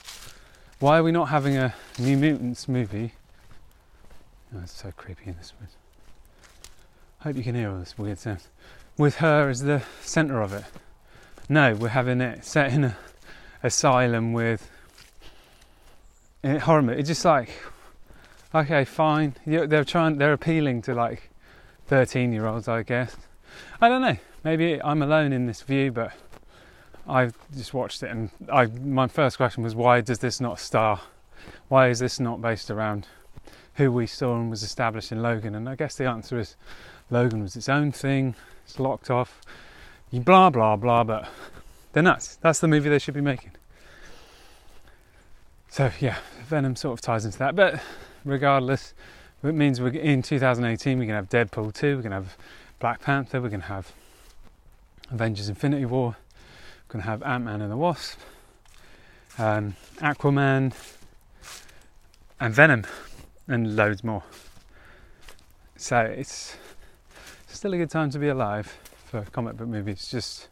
Why 0.79 0.98
are 0.98 1.03
we 1.03 1.12
not 1.12 1.29
having 1.29 1.57
a 1.57 1.74
New 1.98 2.17
Mutants 2.17 2.67
movie? 2.67 3.13
Oh, 4.55 4.60
it's 4.63 4.74
so 4.74 4.91
creepy 4.95 5.29
in 5.29 5.38
this 5.38 5.53
woods. 5.60 5.75
Hope 7.19 7.38
you 7.38 7.43
can 7.43 7.55
hear 7.55 7.69
all 7.69 7.79
this 7.79 7.98
weird 7.98 8.19
sound. 8.19 8.41
With 8.98 9.15
her 9.15 9.50
as 9.50 9.62
the 9.62 9.81
centre 10.01 10.41
of 10.41 10.53
it. 10.53 10.65
No, 11.50 11.74
we're 11.74 11.89
having 11.89 12.22
it 12.22 12.45
set 12.45 12.74
in 12.74 12.83
a 12.83 12.98
asylum 13.63 14.33
with 14.33 14.69
eh, 16.43 16.51
in 16.51 16.60
horror. 16.60 16.81
movie. 16.81 17.00
It's 17.00 17.07
just 17.07 17.25
like, 17.25 17.50
okay, 18.53 18.83
fine. 18.86 19.36
They're 19.45 19.86
trying. 19.86 20.17
They're 20.17 20.33
appealing 20.33 20.81
to 20.83 20.93
like 20.93 21.29
thirteen-year-olds, 21.88 22.67
I 22.67 22.83
guess. 22.83 23.15
I 23.81 23.89
don't 23.89 24.01
know. 24.01 24.17
Maybe 24.43 24.81
I'm 24.81 25.01
alone 25.01 25.31
in 25.31 25.48
this 25.48 25.62
view, 25.62 25.91
but 25.91 26.12
I 27.07 27.31
just 27.55 27.74
watched 27.74 28.01
it, 28.03 28.10
and 28.10 28.29
I 28.51 28.67
my 28.67 29.07
first 29.07 29.38
question 29.38 29.63
was, 29.63 29.75
why 29.75 30.01
does 30.01 30.19
this 30.19 30.39
not 30.39 30.60
star? 30.60 31.01
Why 31.67 31.89
is 31.89 32.00
this 32.00 32.19
not 32.19 32.41
based 32.41 32.72
around 32.72 33.07
who 33.75 33.91
we 33.91 34.07
saw 34.07 34.36
and 34.36 34.50
was 34.50 34.63
established 34.63 35.12
in 35.12 35.22
Logan? 35.22 35.55
And 35.55 35.67
I 35.67 35.75
guess 35.75 35.95
the 35.95 36.05
answer 36.05 36.39
is 36.39 36.55
Logan 37.10 37.41
was 37.41 37.55
its 37.55 37.67
own 37.67 37.91
thing. 37.91 38.36
It's 38.65 38.79
locked 38.79 39.10
off. 39.10 39.41
You 40.12 40.22
blah 40.22 40.50
blah 40.50 40.75
blah, 40.77 41.03
but 41.03 41.27
they're 41.91 42.03
nuts. 42.03 42.38
That's 42.38 42.60
the 42.60 42.67
movie 42.67 42.89
they 42.89 43.00
should 43.00 43.13
be 43.13 43.22
making. 43.22 43.51
So 45.69 45.91
yeah, 46.00 46.17
Venom 46.45 46.75
sort 46.75 46.93
of 46.93 47.01
ties 47.01 47.25
into 47.25 47.39
that. 47.39 47.55
But 47.55 47.81
regardless, 48.24 48.93
it 49.43 49.53
means 49.53 49.81
we're 49.81 49.89
in 49.89 50.22
2018. 50.22 51.00
We 51.00 51.05
can 51.05 51.15
have 51.15 51.29
Deadpool 51.29 51.74
2. 51.74 51.98
We 51.98 52.03
can 52.03 52.12
have 52.13 52.38
Black 52.79 53.01
Panther. 53.01 53.41
We 53.41 53.50
can 53.50 53.62
have 53.62 53.91
Avengers: 55.12 55.50
Infinity 55.50 55.86
War. 55.86 56.15
Can 56.93 57.00
have 57.00 57.23
Ant 57.23 57.43
Man 57.43 57.59
and 57.59 57.71
the 57.71 57.75
Wasp. 57.75 58.19
Um, 59.39 59.75
Aquaman 59.95 60.75
and 62.39 62.53
Venom 62.53 62.85
and 63.47 63.75
loads 63.75 64.03
more. 64.03 64.21
So 65.75 66.01
it's 66.01 66.55
still 67.47 67.73
a 67.73 67.77
good 67.77 67.89
time 67.89 68.12
to 68.12 68.19
be 68.19 68.27
alive 68.27 68.77
for 69.07 69.23
comic 69.31 69.57
book 69.57 69.69
movies. 69.69 70.07
Just 70.07 70.50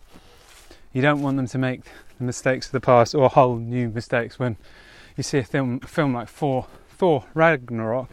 you 0.93 1.03
don't 1.03 1.21
want 1.21 1.37
them 1.37 1.45
to 1.45 1.59
make 1.59 1.81
the 2.17 2.23
mistakes 2.23 2.65
of 2.65 2.71
the 2.71 2.81
past 2.81 3.13
or 3.13 3.29
whole 3.29 3.57
new 3.57 3.89
mistakes 3.89 4.39
when 4.39 4.57
you 5.15 5.21
see 5.21 5.37
a 5.37 5.43
film, 5.43 5.79
a 5.83 5.87
film 5.87 6.15
like 6.15 6.27
Thor, 6.27 6.65
Thor 6.89 7.23
Ragnarok 7.35 8.09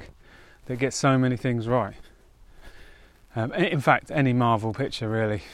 that 0.66 0.76
gets 0.76 0.98
so 0.98 1.16
many 1.16 1.38
things 1.38 1.66
right. 1.66 1.94
Um, 3.34 3.54
in 3.54 3.80
fact, 3.80 4.10
any 4.10 4.34
Marvel 4.34 4.74
picture 4.74 5.08
really, 5.08 5.44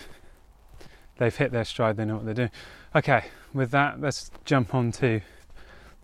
they've 1.19 1.35
hit 1.35 1.53
their 1.53 1.65
stride. 1.65 1.97
They 1.97 2.05
know 2.05 2.17
what 2.17 2.25
they're 2.25 2.35
doing. 2.35 2.51
Okay, 2.95 3.25
with 3.53 3.71
that, 3.71 4.01
let's 4.01 4.31
jump 4.45 4.75
on 4.75 4.93
to 4.93 5.21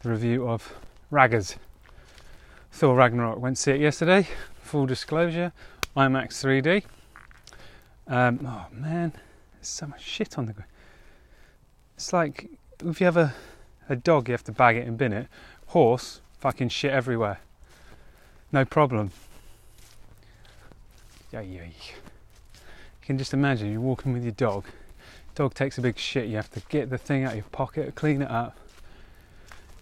the 0.02 0.10
review 0.10 0.48
of 0.48 0.74
Raggers. 1.12 1.56
Thor 2.72 2.96
Ragnarok 2.96 3.38
went 3.38 3.56
to 3.56 3.62
see 3.62 3.72
it 3.72 3.80
yesterday. 3.80 4.26
Full 4.62 4.86
disclosure, 4.86 5.52
IMAX 5.96 6.28
3D. 6.44 6.84
Um, 8.06 8.40
oh 8.46 8.66
man, 8.72 9.12
there's 9.54 9.68
so 9.68 9.86
much 9.86 10.02
shit 10.02 10.38
on 10.38 10.46
the 10.46 10.52
ground. 10.52 10.70
It's 11.94 12.12
like 12.12 12.48
if 12.84 13.00
you 13.00 13.04
have 13.04 13.16
a, 13.16 13.34
a 13.88 13.96
dog, 13.96 14.28
you 14.28 14.32
have 14.32 14.44
to 14.44 14.52
bag 14.52 14.76
it 14.76 14.86
and 14.86 14.96
bin 14.96 15.12
it. 15.12 15.28
Horse, 15.66 16.20
fucking 16.38 16.70
shit 16.70 16.92
everywhere. 16.92 17.40
No 18.52 18.64
problem. 18.64 19.12
Yeah, 21.32 21.42
yeah. 21.42 21.64
You 21.64 21.94
can 23.02 23.18
just 23.18 23.32
imagine 23.32 23.70
you're 23.70 23.80
walking 23.80 24.12
with 24.12 24.24
your 24.24 24.32
dog. 24.32 24.64
Dog 25.34 25.54
takes 25.54 25.78
a 25.78 25.80
big 25.80 25.98
shit. 25.98 26.26
You 26.28 26.36
have 26.36 26.50
to 26.52 26.60
get 26.68 26.90
the 26.90 26.98
thing 26.98 27.24
out 27.24 27.30
of 27.30 27.36
your 27.36 27.44
pocket, 27.50 27.94
clean 27.94 28.22
it 28.22 28.30
up, 28.30 28.56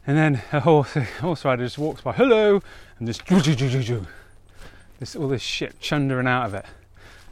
And 0.09 0.17
then 0.17 0.43
a 0.53 0.61
horse, 0.61 0.97
a 0.97 1.05
horse 1.05 1.45
rider 1.45 1.65
just 1.65 1.77
walks 1.77 2.01
by, 2.01 2.13
hello, 2.13 2.63
and 2.99 3.07
just 3.07 3.27
this 4.99 5.15
all 5.15 5.29
this 5.29 5.43
shit 5.43 5.79
chundering 5.81 6.27
out 6.27 6.47
of 6.47 6.55
it 6.55 6.65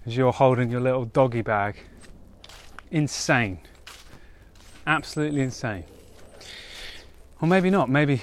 as 0.04 0.14
you're 0.14 0.30
holding 0.30 0.70
your 0.70 0.82
little 0.82 1.06
doggy 1.06 1.40
bag. 1.40 1.76
Insane, 2.90 3.60
absolutely 4.86 5.40
insane. 5.40 5.84
Or 7.40 7.48
maybe 7.48 7.70
not. 7.70 7.88
Maybe 7.88 8.22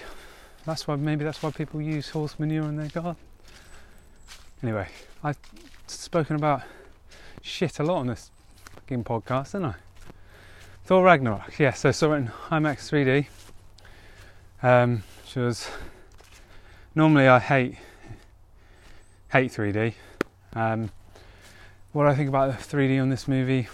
that's 0.66 0.88
why. 0.88 0.98
Maybe 0.98 1.26
that's 1.26 1.42
why 1.42 1.50
people 1.50 1.82
use 1.82 2.10
horse 2.10 2.38
manure 2.38 2.66
in 2.66 2.76
their 2.76 2.90
garden. 2.90 3.18
Anyway, 4.62 4.88
I've 5.24 5.40
spoken 5.88 6.36
about 6.36 6.62
shit 7.42 7.80
a 7.80 7.84
lot 7.84 7.98
on 7.98 8.08
this 8.08 8.30
fucking 8.84 9.04
podcast, 9.04 9.54
didn't 9.54 9.68
I? 9.68 9.76
Thor 10.84 11.06
Ragnarok. 11.06 11.58
Yeah, 11.58 11.72
so 11.72 11.92
saw 11.92 12.14
it 12.14 12.18
in 12.18 12.28
IMAX 12.50 12.90
3D. 12.92 13.28
Um, 14.62 15.04
which 15.22 15.36
was 15.36 15.70
normally 16.94 17.28
I 17.28 17.40
hate 17.40 17.78
hate 19.32 19.52
3D. 19.52 19.94
Um, 20.54 20.92
what 21.94 22.08
I 22.08 22.16
think 22.16 22.28
about 22.28 22.58
the 22.58 22.78
3D 22.78 23.02
on 23.02 23.10
this 23.10 23.28
movie 23.28 23.68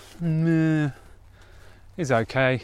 is 1.98 2.12
okay. 2.12 2.62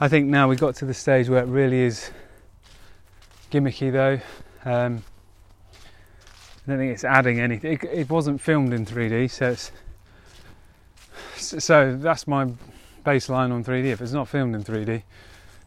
I 0.00 0.08
think 0.08 0.28
now 0.28 0.48
we 0.48 0.54
got 0.54 0.76
to 0.76 0.84
the 0.84 0.94
stage 0.94 1.28
where 1.28 1.42
it 1.42 1.48
really 1.48 1.80
is 1.80 2.10
gimmicky, 3.50 3.90
though. 3.92 4.20
Um, 4.64 5.02
I 6.66 6.70
don't 6.70 6.78
think 6.78 6.92
it's 6.92 7.04
adding 7.04 7.40
anything. 7.40 7.72
It, 7.72 7.84
it 7.84 8.10
wasn't 8.10 8.40
filmed 8.40 8.72
in 8.72 8.86
3D, 8.86 9.30
so 9.30 9.50
it's 9.50 9.72
so 11.46 11.96
that's 11.96 12.26
my 12.26 12.46
baseline 13.04 13.52
on 13.52 13.64
3D. 13.64 13.86
If 13.86 14.00
it's 14.00 14.12
not 14.12 14.28
filmed 14.28 14.54
in 14.54 14.64
3D, 14.64 15.02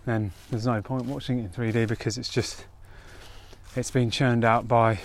then 0.06 0.32
there's 0.50 0.66
no 0.66 0.82
point 0.82 1.06
watching 1.06 1.40
it 1.40 1.44
in 1.44 1.50
3D 1.50 1.88
because 1.88 2.18
it's 2.18 2.30
just 2.30 2.66
it's 3.76 3.92
been 3.92 4.10
churned 4.10 4.44
out 4.44 4.68
by 4.68 5.00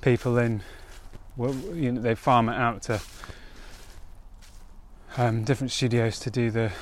people 0.00 0.38
in 0.38 0.62
well, 1.36 1.54
you 1.74 1.92
know 1.92 2.00
they 2.00 2.14
farm 2.14 2.48
it 2.48 2.56
out 2.56 2.82
to 2.82 3.00
um, 5.16 5.44
different 5.44 5.70
studios 5.70 6.18
to 6.20 6.30
do 6.30 6.50
the 6.50 6.72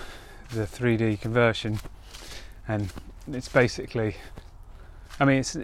the 0.53 0.63
3D 0.63 1.21
conversion, 1.21 1.79
and 2.67 2.93
it's 3.33 3.49
basically, 3.49 4.17
I 5.21 5.25
mean, 5.25 5.39
it's 5.39 5.57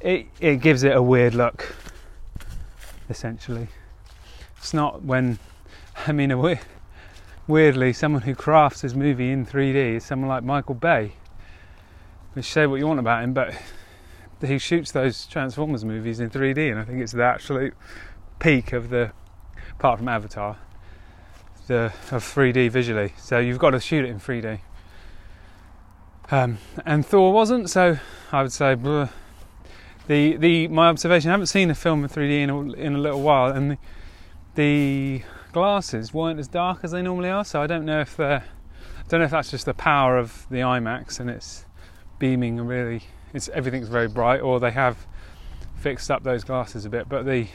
it 0.00 0.26
it 0.40 0.56
gives 0.60 0.82
it 0.82 0.94
a 0.94 1.02
weird 1.02 1.34
look. 1.34 1.74
Essentially, 3.08 3.68
it's 4.58 4.74
not 4.74 5.02
when 5.02 5.38
I 6.08 6.12
mean 6.12 6.32
weirdly, 7.48 7.92
someone 7.92 8.22
who 8.22 8.34
crafts 8.36 8.82
his 8.82 8.94
movie 8.94 9.32
in 9.32 9.44
3D 9.44 9.96
is 9.96 10.04
someone 10.04 10.28
like 10.28 10.44
Michael 10.44 10.76
Bay. 10.76 11.14
Which 12.32 12.44
say 12.44 12.66
what 12.66 12.76
you 12.76 12.86
want 12.86 13.00
about 13.00 13.24
him, 13.24 13.32
but 13.32 13.54
he 14.40 14.58
shoots 14.58 14.92
those 14.92 15.26
Transformers 15.26 15.84
movies 15.84 16.20
in 16.20 16.30
3D, 16.30 16.70
and 16.70 16.78
I 16.78 16.84
think 16.84 17.00
it's 17.00 17.12
the 17.12 17.24
absolute 17.24 17.74
peak 18.38 18.72
of 18.72 18.90
the, 18.90 19.10
apart 19.72 19.98
from 19.98 20.08
Avatar, 20.08 20.58
the 21.66 21.92
of 22.12 22.22
3D 22.22 22.70
visually. 22.70 23.12
So 23.16 23.38
you've 23.38 23.58
got 23.58 23.70
to 23.70 23.80
shoot 23.80 24.04
it 24.04 24.10
in 24.10 24.20
3D. 24.20 24.60
Um, 26.30 26.58
and 26.84 27.04
Thor 27.04 27.32
wasn't, 27.32 27.70
so 27.70 27.98
I 28.30 28.42
would 28.42 28.52
say 28.52 28.76
bleh. 28.76 29.10
the 30.06 30.36
the 30.36 30.68
my 30.68 30.88
observation. 30.88 31.30
I 31.30 31.34
haven't 31.34 31.46
seen 31.46 31.70
a 31.70 31.74
film 31.74 32.04
in 32.04 32.10
3D 32.10 32.42
in 32.42 32.50
a, 32.50 32.60
in 32.74 32.94
a 32.94 32.98
little 32.98 33.22
while, 33.22 33.50
and 33.50 33.72
the, 33.72 33.78
the 34.54 35.22
glasses 35.56 36.12
weren't 36.12 36.38
as 36.38 36.48
dark 36.48 36.80
as 36.82 36.90
they 36.90 37.00
normally 37.00 37.30
are. 37.30 37.42
So 37.42 37.62
I 37.62 37.66
don't 37.66 37.86
know 37.86 38.00
if 38.02 38.14
they're, 38.14 38.44
I 38.98 39.08
don't 39.08 39.20
know 39.20 39.24
if 39.24 39.30
that's 39.30 39.50
just 39.50 39.64
the 39.64 39.72
power 39.72 40.18
of 40.18 40.46
the 40.50 40.58
IMAX 40.58 41.18
and 41.18 41.30
it's 41.30 41.64
beaming 42.18 42.60
and 42.60 42.68
really, 42.68 43.04
it's 43.32 43.48
everything's 43.48 43.88
very 43.88 44.06
bright, 44.06 44.42
or 44.42 44.60
they 44.60 44.72
have 44.72 45.06
fixed 45.76 46.10
up 46.10 46.22
those 46.24 46.44
glasses 46.44 46.84
a 46.84 46.90
bit. 46.90 47.08
But 47.08 47.24
the, 47.24 47.46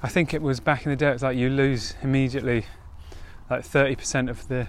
I 0.00 0.08
think 0.08 0.32
it 0.32 0.42
was 0.42 0.60
back 0.60 0.86
in 0.86 0.90
the 0.90 0.96
day. 0.96 1.10
It's 1.10 1.24
like 1.24 1.36
you 1.36 1.50
lose 1.50 1.96
immediately, 2.02 2.66
like 3.50 3.64
thirty 3.64 3.96
percent 3.96 4.30
of 4.30 4.46
the 4.46 4.68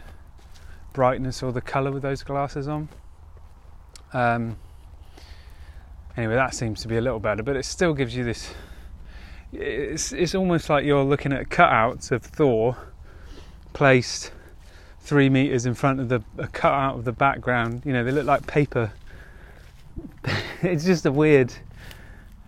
brightness 0.92 1.44
or 1.44 1.52
the 1.52 1.62
color 1.62 1.92
with 1.92 2.02
those 2.02 2.24
glasses 2.24 2.68
on. 2.68 2.90
Um, 4.12 4.58
anyway, 6.18 6.34
that 6.34 6.56
seems 6.56 6.82
to 6.82 6.88
be 6.88 6.98
a 6.98 7.02
little 7.02 7.20
better, 7.20 7.44
but 7.44 7.56
it 7.56 7.66
still 7.66 7.94
gives 7.94 8.16
you 8.16 8.24
this 8.24 8.54
it's 9.54 10.12
it's 10.12 10.36
almost 10.36 10.70
like 10.70 10.86
you're 10.86 11.04
looking 11.04 11.34
at 11.34 11.50
cutouts 11.50 12.12
of 12.12 12.24
Thor 12.24 12.78
placed 13.74 14.32
three 15.02 15.30
meters 15.30 15.66
in 15.66 15.74
front 15.74 16.00
of 16.00 16.10
the 16.10 16.24
a 16.38 16.48
cutout 16.48 16.96
of 16.96 17.06
the 17.06 17.12
background. 17.12 17.84
You 17.86 17.94
know, 17.94 18.04
they 18.04 18.12
look 18.12 18.26
like 18.26 18.48
paper. 18.48 18.92
it's 20.62 20.86
just 20.86 21.06
a 21.06 21.12
weird. 21.12 21.54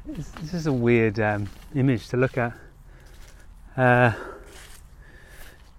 It's, 0.07 0.31
just 0.51 0.67
a 0.67 0.73
weird 0.73 1.19
um, 1.19 1.49
image 1.75 2.07
to 2.09 2.17
look 2.17 2.37
at. 2.37 2.53
Uh, 3.75 4.13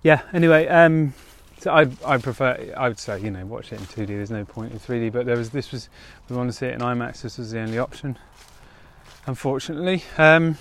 yeah. 0.02 0.22
Anyway, 0.32 0.66
um, 0.68 1.14
so 1.58 1.72
I 1.72 1.88
I 2.04 2.18
prefer. 2.18 2.72
I 2.76 2.88
would 2.88 2.98
say 2.98 3.20
you 3.20 3.30
know 3.30 3.44
watch 3.46 3.72
it 3.72 3.80
in 3.80 3.86
2D. 3.86 4.08
There's 4.08 4.30
no 4.30 4.44
point 4.44 4.72
in 4.72 4.78
3D. 4.78 5.12
But 5.12 5.26
there 5.26 5.36
was 5.36 5.50
this 5.50 5.72
was 5.72 5.88
we 6.28 6.36
want 6.36 6.50
to 6.50 6.56
see 6.56 6.66
it 6.66 6.74
in 6.74 6.80
IMAX. 6.80 7.22
This 7.22 7.38
was 7.38 7.50
the 7.50 7.60
only 7.60 7.78
option. 7.78 8.18
Unfortunately. 9.26 10.04
Um, 10.18 10.56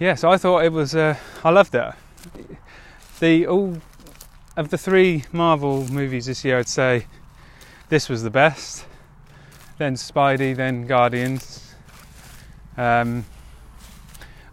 yeah, 0.00 0.14
so 0.14 0.30
I 0.30 0.38
thought 0.38 0.64
it 0.64 0.72
was. 0.72 0.94
Uh, 0.94 1.14
I 1.44 1.50
loved 1.50 1.74
it. 1.74 1.92
The 3.20 3.46
all 3.46 3.76
of 4.56 4.70
the 4.70 4.78
three 4.78 5.24
Marvel 5.30 5.86
movies 5.92 6.24
this 6.24 6.42
year, 6.42 6.58
I'd 6.58 6.68
say 6.68 7.06
this 7.90 8.08
was 8.08 8.22
the 8.22 8.30
best. 8.30 8.86
Then 9.76 9.96
Spidey, 9.96 10.56
then 10.56 10.86
Guardians. 10.86 11.74
Um, 12.78 13.26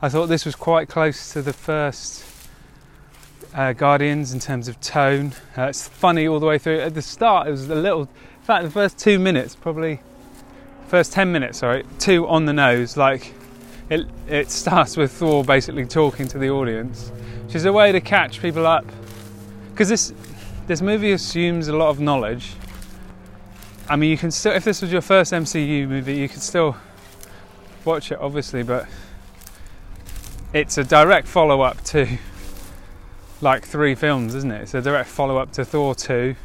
I 0.02 0.10
thought 0.10 0.28
this 0.28 0.46
was 0.46 0.54
quite 0.54 0.90
close 0.90 1.32
to 1.32 1.42
the 1.42 1.54
first 1.54 2.26
uh, 3.54 3.72
Guardians 3.72 4.34
in 4.34 4.42
terms 4.42 4.68
of 4.68 4.82
tone. 4.82 5.32
Uh, 5.58 5.64
it's 5.64 5.88
funny 5.88 6.28
all 6.28 6.42
the 6.42 6.46
way 6.46 6.58
through. 6.58 6.82
At 6.82 6.94
the 6.94 7.02
start, 7.02 7.48
it 7.48 7.52
was 7.52 7.70
a 7.70 7.76
little. 7.76 8.02
In 8.02 8.44
fact, 8.44 8.66
the 8.66 8.70
first 8.70 8.98
two 8.98 9.18
minutes, 9.18 9.56
probably 9.56 10.02
first 10.88 11.14
ten 11.14 11.32
minutes, 11.32 11.60
sorry, 11.60 11.86
two 12.00 12.28
on 12.28 12.44
the 12.44 12.54
nose, 12.54 12.98
like 12.98 13.34
it, 13.90 14.06
it 14.28 14.52
starts 14.52 14.98
with 14.98 15.12
Thor 15.12 15.44
basically 15.44 15.86
talking 15.86 16.28
to 16.30 16.38
the 16.38 16.50
audience, 16.50 17.12
which 17.46 17.56
is 17.56 17.66
a 17.66 17.72
way 17.72 17.92
to 17.92 18.02
catch 18.02 18.42
people 18.42 18.68
up. 18.68 18.86
Because 19.72 19.90
this, 19.90 20.14
this 20.68 20.82
movie 20.82 21.12
assumes 21.12 21.68
a 21.68 21.76
lot 21.76 21.90
of 21.90 22.00
knowledge. 22.00 22.54
I 23.90 23.96
mean, 23.96 24.12
you 24.12 24.18
can 24.18 24.32
still, 24.32 24.54
if 24.54 24.66
this 24.66 24.82
was 24.82 24.92
your 24.92 25.02
first 25.02 25.32
MCU 25.32 25.88
movie, 25.88 26.16
you 26.16 26.28
could 26.28 26.42
still 26.42 26.76
watch 27.86 28.12
it, 28.12 28.20
obviously, 28.20 28.64
but 28.64 28.88
it's 30.54 30.78
a 30.78 30.84
direct 30.84 31.28
follow 31.28 31.62
up 31.62 31.82
to 31.86 32.18
like 33.40 33.66
three 33.66 33.96
films, 33.96 34.36
isn't 34.36 34.52
it? 34.52 34.64
It's 34.64 34.74
a 34.74 34.82
direct 34.82 35.08
follow 35.08 35.38
up 35.38 35.52
to 35.54 35.64
Thor 35.64 35.96
2, 35.96 36.36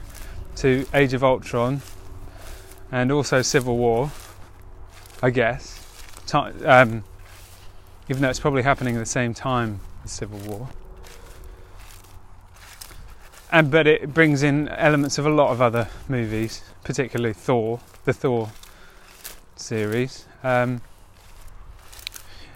to 0.57 0.87
Age 0.95 1.15
of 1.15 1.25
Ultron, 1.25 1.83
and 2.93 3.11
also 3.11 3.43
Civil 3.43 3.77
War, 3.77 4.13
I 5.23 5.31
guess. 5.31 5.81
Um, 6.33 7.03
even 8.09 8.23
though 8.23 8.31
it's 8.31 8.41
probably 8.41 8.62
happening 8.62 8.97
at 8.97 8.99
the 8.99 9.07
same 9.07 9.35
time 9.35 9.81
as 10.05 10.12
Civil 10.12 10.38
War. 10.41 10.69
And 13.51 13.71
but 13.71 13.87
it 13.87 14.15
brings 14.15 14.43
in 14.43 14.69
elements 14.69 15.19
of 15.19 15.27
a 15.27 15.31
lot 15.31 15.51
of 15.51 15.61
other 15.61 15.88
movies, 16.09 16.62
particularly 16.85 17.35
Thor, 17.35 17.81
the 18.05 18.12
Thor 18.12 18.51
series. 19.57 20.27
Um, 20.43 20.81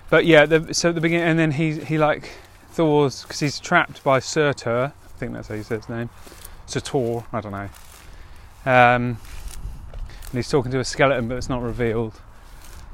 but 0.09 0.25
yeah, 0.25 0.47
the, 0.47 0.73
so 0.73 0.89
at 0.89 0.95
the 0.95 1.01
beginning, 1.01 1.29
and 1.29 1.39
then 1.39 1.53
he 1.53 1.81
he 1.81 1.99
like 1.99 2.31
Thor's 2.71 3.23
because 3.23 3.41
he's 3.41 3.61
trapped 3.61 4.03
by 4.03 4.21
Surtur. 4.21 4.93
I 5.05 5.19
think 5.19 5.33
that's 5.33 5.49
how 5.49 5.55
you 5.55 5.63
say 5.63 5.77
his 5.77 5.89
name. 5.89 6.09
Surtur, 6.67 7.25
I 7.33 7.41
don't 7.41 7.53
know. 7.53 7.69
Um, 8.65 9.19
and 10.31 10.33
he's 10.33 10.49
talking 10.49 10.73
to 10.73 10.81
a 10.81 10.85
skeleton, 10.85 11.29
but 11.29 11.37
it's 11.37 11.49
not 11.49 11.63
revealed 11.63 12.21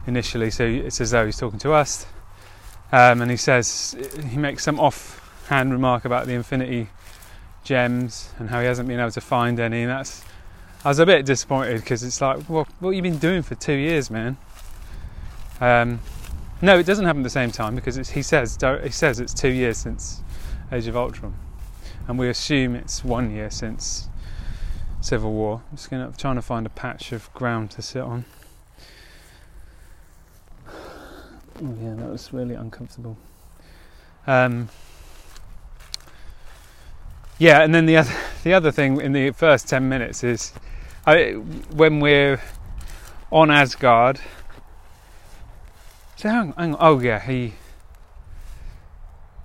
initially. 0.07 0.51
So 0.51 0.65
it's 0.65 1.01
as 1.01 1.12
though 1.12 1.27
he's 1.27 1.38
talking 1.38 1.59
to 1.61 1.73
us. 1.73 2.07
Um, 2.93 3.23
and 3.23 3.31
he 3.31 3.37
says 3.37 3.97
he 4.29 4.37
makes 4.37 4.63
some 4.63 4.79
offhand 4.79 5.73
remark 5.73 6.05
about 6.05 6.27
the 6.27 6.35
Infinity 6.35 6.89
gems 7.65 8.31
and 8.39 8.51
how 8.51 8.61
he 8.61 8.67
hasn't 8.67 8.87
been 8.87 9.01
able 9.01 9.11
to 9.13 9.21
find 9.21 9.59
any. 9.59 9.83
And 9.83 9.91
that's 9.91 10.25
I 10.85 10.89
was 10.89 10.99
a 10.99 11.07
bit 11.07 11.25
disappointed 11.25 11.81
because 11.81 12.03
it's 12.03 12.21
like, 12.21 12.49
well, 12.49 12.67
what 12.81 12.91
have 12.91 12.97
you 12.97 13.03
been 13.03 13.19
doing 13.19 13.43
for 13.43 13.55
two 13.55 13.75
years, 13.75 14.11
man? 14.11 14.37
Um, 15.61 16.01
no, 16.61 16.79
it 16.79 16.87
doesn't 16.87 17.05
happen 17.05 17.23
at 17.23 17.25
the 17.25 17.31
same 17.31 17.53
time 17.53 17.77
because 17.77 17.97
he 18.11 18.23
says 18.23 18.59
he 18.83 18.91
says 18.91 19.21
it's 19.21 19.33
two 19.33 19.49
years 19.49 19.79
since 19.79 20.23
Age 20.73 20.89
of 20.89 20.97
Ultron, 20.97 21.35
and 22.09 22.19
we 22.19 22.29
assume 22.29 22.75
it's 22.75 23.05
one 23.05 23.31
year 23.31 23.51
since 23.51 24.09
Civil 25.01 25.33
War. 25.33 25.63
I'm 25.71 25.77
just 25.77 25.91
gonna, 25.91 26.13
trying 26.17 26.37
to 26.37 26.43
find 26.43 26.67
a 26.67 26.71
patch 26.71 27.13
of 27.13 27.33
ground 27.33 27.71
to 27.73 27.83
sit 27.83 28.03
on. 28.03 28.25
Oh, 30.69 31.52
yeah, 31.62 31.94
that 31.94 32.11
was 32.11 32.33
really 32.33 32.55
uncomfortable. 32.55 33.16
Um, 34.27 34.68
yeah, 37.38 37.62
and 37.62 37.75
then 37.75 37.87
the 37.87 37.96
other 37.98 38.14
the 38.42 38.53
other 38.53 38.72
thing 38.72 39.01
in 39.01 39.12
the 39.12 39.31
first 39.31 39.68
ten 39.68 39.88
minutes 39.88 40.25
is 40.25 40.53
I, 41.07 41.33
when 41.33 42.01
we're 42.01 42.40
on 43.31 43.51
Asgard. 43.51 44.20
So 46.16 46.29
hang, 46.29 46.53
hang 46.57 46.75
on. 46.75 46.79
Oh 46.81 47.01
yeah, 47.01 47.20
he. 47.20 47.55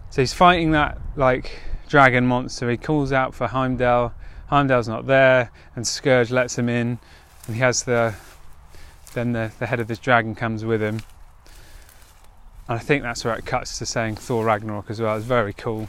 So 0.09 0.21
he's 0.21 0.33
fighting 0.33 0.71
that 0.71 0.97
like 1.15 1.59
dragon 1.87 2.25
monster. 2.25 2.69
He 2.69 2.77
calls 2.77 3.11
out 3.11 3.35
for 3.35 3.47
Heimdall. 3.47 4.13
Heimdall's 4.47 4.87
not 4.87 5.05
there, 5.05 5.51
and 5.75 5.85
Skurge 5.85 6.31
lets 6.31 6.57
him 6.57 6.69
in, 6.69 6.99
and 7.45 7.55
he 7.55 7.61
has 7.61 7.83
the. 7.83 8.15
Then 9.13 9.31
the, 9.31 9.51
the 9.57 9.67
head 9.67 9.79
of 9.79 9.87
this 9.87 9.99
dragon 9.99 10.35
comes 10.35 10.65
with 10.65 10.81
him. 10.81 10.99
And 12.69 12.77
I 12.77 12.81
think 12.81 13.03
that's 13.03 13.23
where 13.23 13.35
it 13.35 13.45
cuts 13.45 13.77
to 13.79 13.85
saying 13.85 14.17
Thor 14.17 14.45
Ragnarok 14.45 14.89
as 14.89 14.99
well. 14.99 15.15
It's 15.15 15.25
very 15.25 15.53
cool. 15.53 15.87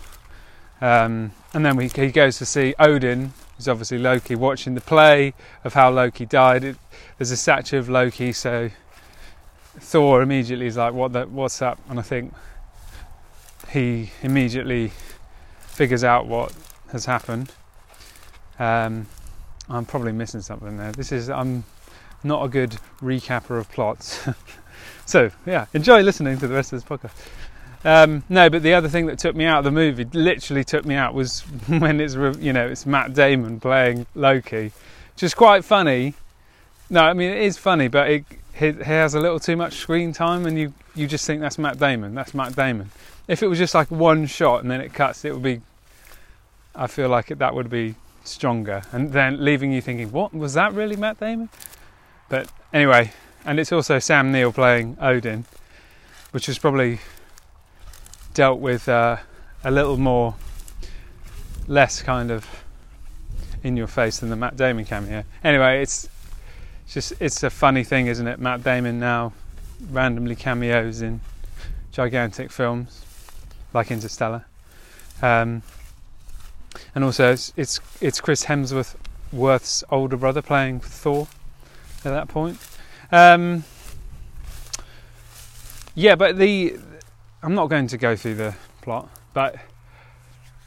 Um, 0.81 1.33
and 1.53 1.67
then 1.67 1.77
we, 1.77 1.89
he 1.89 2.13
goes 2.13 2.39
to 2.39 2.47
see 2.47 2.75
Odin, 2.79 3.33
who's 3.57 3.67
obviously 3.67 3.99
Loki, 3.99 4.37
watching 4.37 4.75
the 4.75 4.81
play 4.81 5.35
of 5.65 5.75
how 5.75 5.91
Loki 5.91 6.25
died. 6.25 6.63
It, 6.63 6.77
there's 7.17 7.33
a 7.33 7.37
statue 7.37 7.79
of 7.79 7.89
Loki, 7.89 8.33
so 8.33 8.71
Thor 9.81 10.23
immediately 10.23 10.67
is 10.67 10.77
like, 10.77 10.95
"What? 10.95 11.13
The, 11.13 11.27
what's 11.27 11.61
up?" 11.63 11.81
And 11.89 11.99
I 11.99 12.03
think 12.03 12.33
he 13.71 14.13
immediately 14.23 14.93
figures 15.61 16.05
out 16.05 16.27
what 16.27 16.53
has 16.93 17.07
happened. 17.07 17.53
Um, 18.59 19.07
I'm 19.69 19.85
probably 19.85 20.13
missing 20.13 20.41
something 20.41 20.77
there. 20.77 20.93
This 20.93 21.11
is 21.11 21.29
I'm 21.29 21.65
not 22.23 22.45
a 22.45 22.49
good 22.49 22.79
recapper 23.01 23.59
of 23.59 23.69
plots. 23.71 24.29
so 25.09 25.31
yeah, 25.47 25.67
enjoy 25.73 26.03
listening 26.03 26.39
to 26.39 26.47
the 26.47 26.55
rest 26.55 26.73
of 26.73 26.83
this 26.83 26.89
podcast. 26.89 27.13
Um, 27.83 28.25
no, 28.29 28.51
but 28.51 28.63
the 28.63 28.75
other 28.75 28.89
thing 28.89 29.07
that 29.07 29.19
took 29.19 29.35
me 29.35 29.47
out 29.47 29.59
of 29.59 29.65
the 29.65 29.71
movie, 29.71 30.05
literally 30.13 30.65
took 30.65 30.85
me 30.85 30.95
out, 30.95 31.15
was 31.15 31.41
when 31.69 32.01
it's 32.01 32.15
you 32.15 32.53
know 32.53 32.67
it's 32.67 32.85
Matt 32.85 33.15
Damon 33.15 33.59
playing 33.59 34.07
Loki, 34.15 34.73
which 35.15 35.23
is 35.23 35.33
quite 35.35 35.65
funny. 35.65 36.15
No, 36.91 37.01
I 37.01 37.15
mean 37.15 37.31
it 37.31 37.43
is 37.43 37.57
funny, 37.57 37.89
but 37.89 38.11
it, 38.11 38.25
it 38.61 38.83
has 38.83 39.15
a 39.15 39.21
little 39.21 39.41
too 39.41 39.57
much 39.57 39.77
screen 39.77 40.13
time, 40.13 40.45
and 40.47 40.59
you 40.59 40.75
you 40.95 41.07
just 41.07 41.27
think 41.27 41.41
that's 41.41 41.57
Matt 41.57 41.79
Damon. 41.79 42.15
That's 42.15 42.35
Matt 42.35 42.55
Damon. 42.55 42.91
If 43.29 43.43
it 43.43 43.47
was 43.49 43.59
just 43.59 43.75
like 43.75 43.91
one 43.91 44.27
shot 44.27 44.63
and 44.63 44.71
then 44.71 44.83
it 44.83 44.93
cuts, 44.93 45.25
it 45.25 45.33
would 45.33 45.43
be. 45.43 45.63
I 46.75 46.87
feel 46.87 47.09
like 47.09 47.31
it, 47.31 47.39
that 47.39 47.55
would 47.55 47.71
be 47.71 47.95
stronger, 48.25 48.83
and 48.93 49.13
then 49.13 49.43
leaving 49.43 49.73
you 49.73 49.81
thinking, 49.81 50.13
what 50.13 50.35
was 50.35 50.53
that 50.53 50.75
really 50.75 50.97
Matt 50.97 51.19
Damon? 51.19 51.49
But 52.29 52.53
anyway, 52.75 53.13
and 53.45 53.59
it's 53.59 53.73
also 53.73 53.99
Sam 53.99 54.33
Neill 54.33 54.53
playing 54.53 54.97
Odin, 55.01 55.45
which 56.31 56.49
is 56.49 56.59
probably 56.59 57.01
dealt 58.35 58.61
with 58.61 58.89
uh, 58.89 59.17
a 59.65 59.71
little 59.71 59.97
more, 59.97 60.35
less 61.67 62.03
kind 62.03 62.31
of 62.31 62.47
in 63.63 63.77
your 63.77 63.87
face 63.87 64.19
than 64.19 64.31
the 64.31 64.37
Matt 64.37 64.57
Damon 64.57 64.85
cameo. 64.85 65.25
Anyway, 65.43 65.83
it's 65.83 66.09
just 66.89 67.13
it's 67.21 67.43
a 67.43 67.51
funny 67.51 67.85
thing, 67.85 68.07
isn't 68.07 68.27
it? 68.27 68.39
Matt 68.39 68.63
Damon 68.63 68.99
now 68.99 69.33
randomly 69.91 70.37
cameos 70.37 71.03
in 71.03 71.21
gigantic 71.93 72.51
films 72.51 73.05
like 73.75 73.91
Interstellar, 73.91 74.45
um, 75.21 75.63
and 76.95 77.05
also 77.05 77.33
it's, 77.33 77.53
it's 77.57 77.81
it's 78.01 78.21
Chris 78.21 78.45
Hemsworth 78.45 78.95
Worth's 79.33 79.85
older 79.91 80.17
brother 80.17 80.43
playing 80.43 80.81
Thor 80.81 81.29
at 82.05 82.11
that 82.11 82.29
point. 82.29 82.59
Um, 83.11 83.65
yeah, 85.95 86.15
but 86.15 86.37
the 86.37 86.79
I'm 87.43 87.55
not 87.55 87.67
going 87.67 87.87
to 87.89 87.97
go 87.97 88.17
through 88.17 88.35
the 88.35 88.55
plot, 88.83 89.09
but 89.33 89.57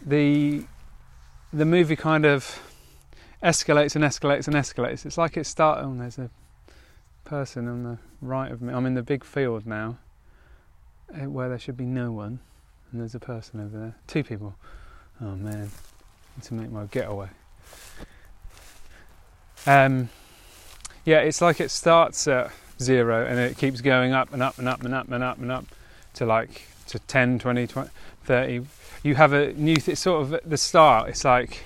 the 0.05 0.63
the 1.53 1.65
movie 1.65 1.95
kind 1.95 2.25
of 2.25 2.59
escalates 3.43 3.95
and 3.95 4.03
escalates 4.03 4.47
and 4.47 4.55
escalates. 4.55 5.05
It's 5.05 5.17
like 5.17 5.37
it 5.37 5.45
starts. 5.45 5.83
Oh, 5.85 5.93
there's 5.95 6.17
a 6.17 6.29
person 7.25 7.67
on 7.67 7.83
the 7.83 7.97
right 8.21 8.51
of 8.51 8.61
me. 8.61 8.73
I'm 8.73 8.85
in 8.85 8.95
the 8.95 9.03
big 9.03 9.23
field 9.23 9.65
now, 9.65 9.97
eh, 11.13 11.25
where 11.25 11.49
there 11.49 11.59
should 11.59 11.77
be 11.77 11.85
no 11.85 12.11
one, 12.11 12.39
and 12.91 13.01
there's 13.01 13.15
a 13.15 13.19
person 13.19 13.59
over 13.59 13.77
there. 13.77 13.95
Two 14.07 14.23
people. 14.23 14.55
Oh 15.21 15.35
man, 15.35 15.69
to 16.41 16.53
make 16.53 16.71
my 16.71 16.85
getaway. 16.85 17.29
Um, 19.67 20.09
yeah, 21.05 21.19
it's 21.19 21.41
like 21.41 21.59
it 21.59 21.71
starts 21.71 22.27
at 22.27 22.51
zero 22.81 23.25
and 23.25 23.39
it 23.39 23.57
keeps 23.57 23.81
going 23.81 24.13
up 24.13 24.33
and 24.33 24.41
up 24.41 24.57
and 24.57 24.67
up 24.67 24.83
and 24.83 24.93
up 24.93 25.09
and 25.09 25.23
up 25.23 25.37
and 25.37 25.51
up 25.51 25.65
to 26.15 26.25
like 26.25 26.63
to 26.87 26.99
10, 26.99 27.39
20, 27.39 27.67
20 27.67 27.89
30. 28.23 28.65
You 29.03 29.15
have 29.15 29.33
a 29.33 29.53
new 29.53 29.75
th- 29.75 29.97
sort 29.97 30.21
of 30.21 30.49
the 30.49 30.57
start. 30.57 31.09
It's 31.09 31.25
like 31.25 31.63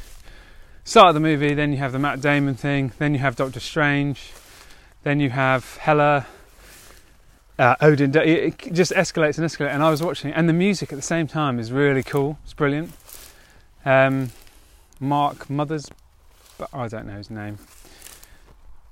start 0.84 1.10
of 1.10 1.14
the 1.16 1.20
movie, 1.20 1.54
then 1.54 1.72
you 1.72 1.78
have 1.80 1.92
the 1.92 2.00
Matt 2.00 2.22
Damon 2.22 2.56
thing, 2.56 2.92
then 2.98 3.14
you 3.14 3.20
have 3.20 3.36
Doctor 3.36 3.60
Strange, 3.60 4.32
then 5.04 5.20
you 5.20 5.30
have 5.32 5.78
Hela, 5.78 6.26
uh, 7.60 7.76
Odin. 7.82 8.16
It 8.16 8.58
just 8.72 8.92
escalates 8.94 9.38
and 9.38 9.48
escalates. 9.48 9.74
And 9.74 9.84
I 9.84 9.90
was 9.90 10.02
watching, 10.02 10.32
it 10.32 10.34
and 10.34 10.48
the 10.48 10.54
music 10.54 10.94
at 10.94 10.96
the 10.96 11.02
same 11.02 11.28
time 11.28 11.60
is 11.60 11.72
really 11.72 12.04
cool. 12.04 12.38
It's 12.44 12.54
brilliant. 12.54 12.92
Um, 13.84 14.32
Mark 15.00 15.50
Mothers, 15.50 15.90
but 16.58 16.70
I 16.74 16.88
don't 16.88 17.06
know 17.06 17.18
his 17.18 17.30
name, 17.30 17.58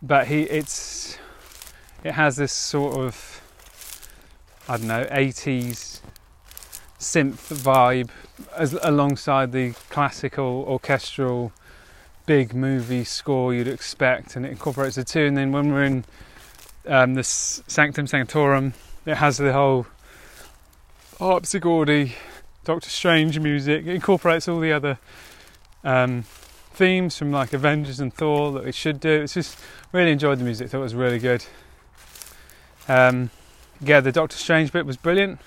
but 0.03 0.27
he 0.27 0.43
it's 0.43 1.17
it 2.03 2.11
has 2.11 2.35
this 2.35 2.51
sort 2.51 2.97
of 2.97 3.41
I 4.67 4.77
don't 4.77 4.87
know 4.87 5.05
80s 5.05 6.01
synth 6.99 7.53
vibe 7.53 8.09
as, 8.55 8.73
alongside 8.81 9.51
the 9.51 9.71
classical 9.89 10.65
orchestral 10.67 11.51
big 12.25 12.53
movie 12.53 13.03
score 13.03 13.53
you'd 13.53 13.67
expect, 13.67 14.35
and 14.35 14.45
it 14.45 14.51
incorporates 14.51 14.95
the 14.95 15.03
two. 15.03 15.25
And 15.25 15.35
then 15.37 15.51
when 15.51 15.71
we're 15.71 15.83
in 15.83 16.05
um, 16.87 17.13
this 17.15 17.61
Sanctum 17.67 18.07
Sanctorum, 18.07 18.73
it 19.05 19.15
has 19.15 19.37
the 19.37 19.53
whole 19.53 19.85
harpsichordy, 21.19 22.13
Doctor 22.63 22.89
Strange 22.89 23.39
music. 23.39 23.85
It 23.85 23.95
incorporates 23.95 24.47
all 24.47 24.59
the 24.59 24.71
other 24.71 24.97
um, 25.83 26.23
themes 26.73 27.17
from 27.17 27.31
like 27.31 27.53
Avengers 27.53 27.99
and 27.99 28.13
Thor 28.13 28.51
that 28.53 28.65
we 28.65 28.71
should 28.71 28.99
do. 28.99 29.21
It's 29.21 29.33
just 29.35 29.57
really 29.91 30.11
enjoyed 30.11 30.39
the 30.39 30.43
music. 30.43 30.69
Thought 30.69 30.79
it 30.79 30.81
was 30.81 30.95
really 30.95 31.19
good. 31.19 31.45
Um, 32.87 33.29
yeah, 33.79 33.99
the 33.99 34.11
Doctor 34.11 34.37
Strange 34.37 34.71
bit 34.71 34.85
was 34.85 34.97
brilliant. 34.97 35.39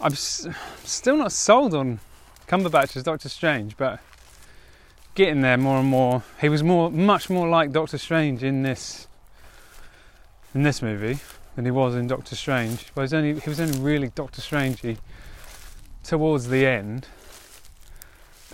I'm 0.00 0.12
s- 0.12 0.46
still 0.82 1.16
not 1.16 1.32
sold 1.32 1.74
on 1.74 2.00
Cumberbatch 2.48 2.96
as 2.96 3.02
Doctor 3.02 3.28
Strange, 3.28 3.76
but 3.76 4.00
getting 5.14 5.42
there 5.42 5.56
more 5.56 5.78
and 5.78 5.88
more. 5.88 6.22
He 6.40 6.48
was 6.48 6.62
more, 6.62 6.90
much 6.90 7.30
more 7.30 7.48
like 7.48 7.72
Doctor 7.72 7.98
Strange 7.98 8.42
in 8.42 8.62
this 8.62 9.06
in 10.54 10.62
this 10.62 10.80
movie 10.82 11.18
than 11.56 11.64
he 11.64 11.70
was 11.70 11.94
in 11.94 12.06
Doctor 12.06 12.36
Strange. 12.36 12.86
But 12.94 13.02
he 13.02 13.04
was 13.04 13.14
only 13.14 13.40
he 13.40 13.48
was 13.48 13.60
only 13.60 13.78
really 13.78 14.08
Doctor 14.14 14.40
Strangey 14.40 14.98
towards 16.02 16.48
the 16.48 16.66
end. 16.66 17.06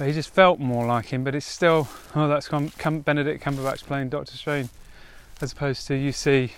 But 0.00 0.06
he 0.06 0.14
just 0.14 0.32
felt 0.32 0.58
more 0.58 0.86
like 0.86 1.12
him. 1.12 1.24
But 1.24 1.34
it's 1.34 1.44
still 1.44 1.86
oh 2.16 2.26
that's 2.26 2.48
Benedict 2.48 3.44
Cumberbatch 3.44 3.84
playing 3.84 4.08
Doctor 4.08 4.34
Strange, 4.34 4.70
as 5.42 5.52
opposed 5.52 5.86
to 5.88 5.94
you 5.94 6.10
see 6.10 6.54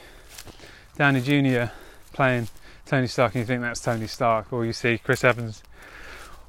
Downey 0.96 1.20
Jr. 1.20 1.72
playing 2.12 2.46
Tony 2.86 3.08
Stark 3.08 3.34
and 3.34 3.40
you 3.40 3.46
think 3.46 3.62
that's 3.62 3.80
Tony 3.80 4.06
Stark, 4.06 4.52
or 4.52 4.64
you 4.64 4.72
see 4.72 4.96
Chris 4.96 5.24
Evans 5.24 5.64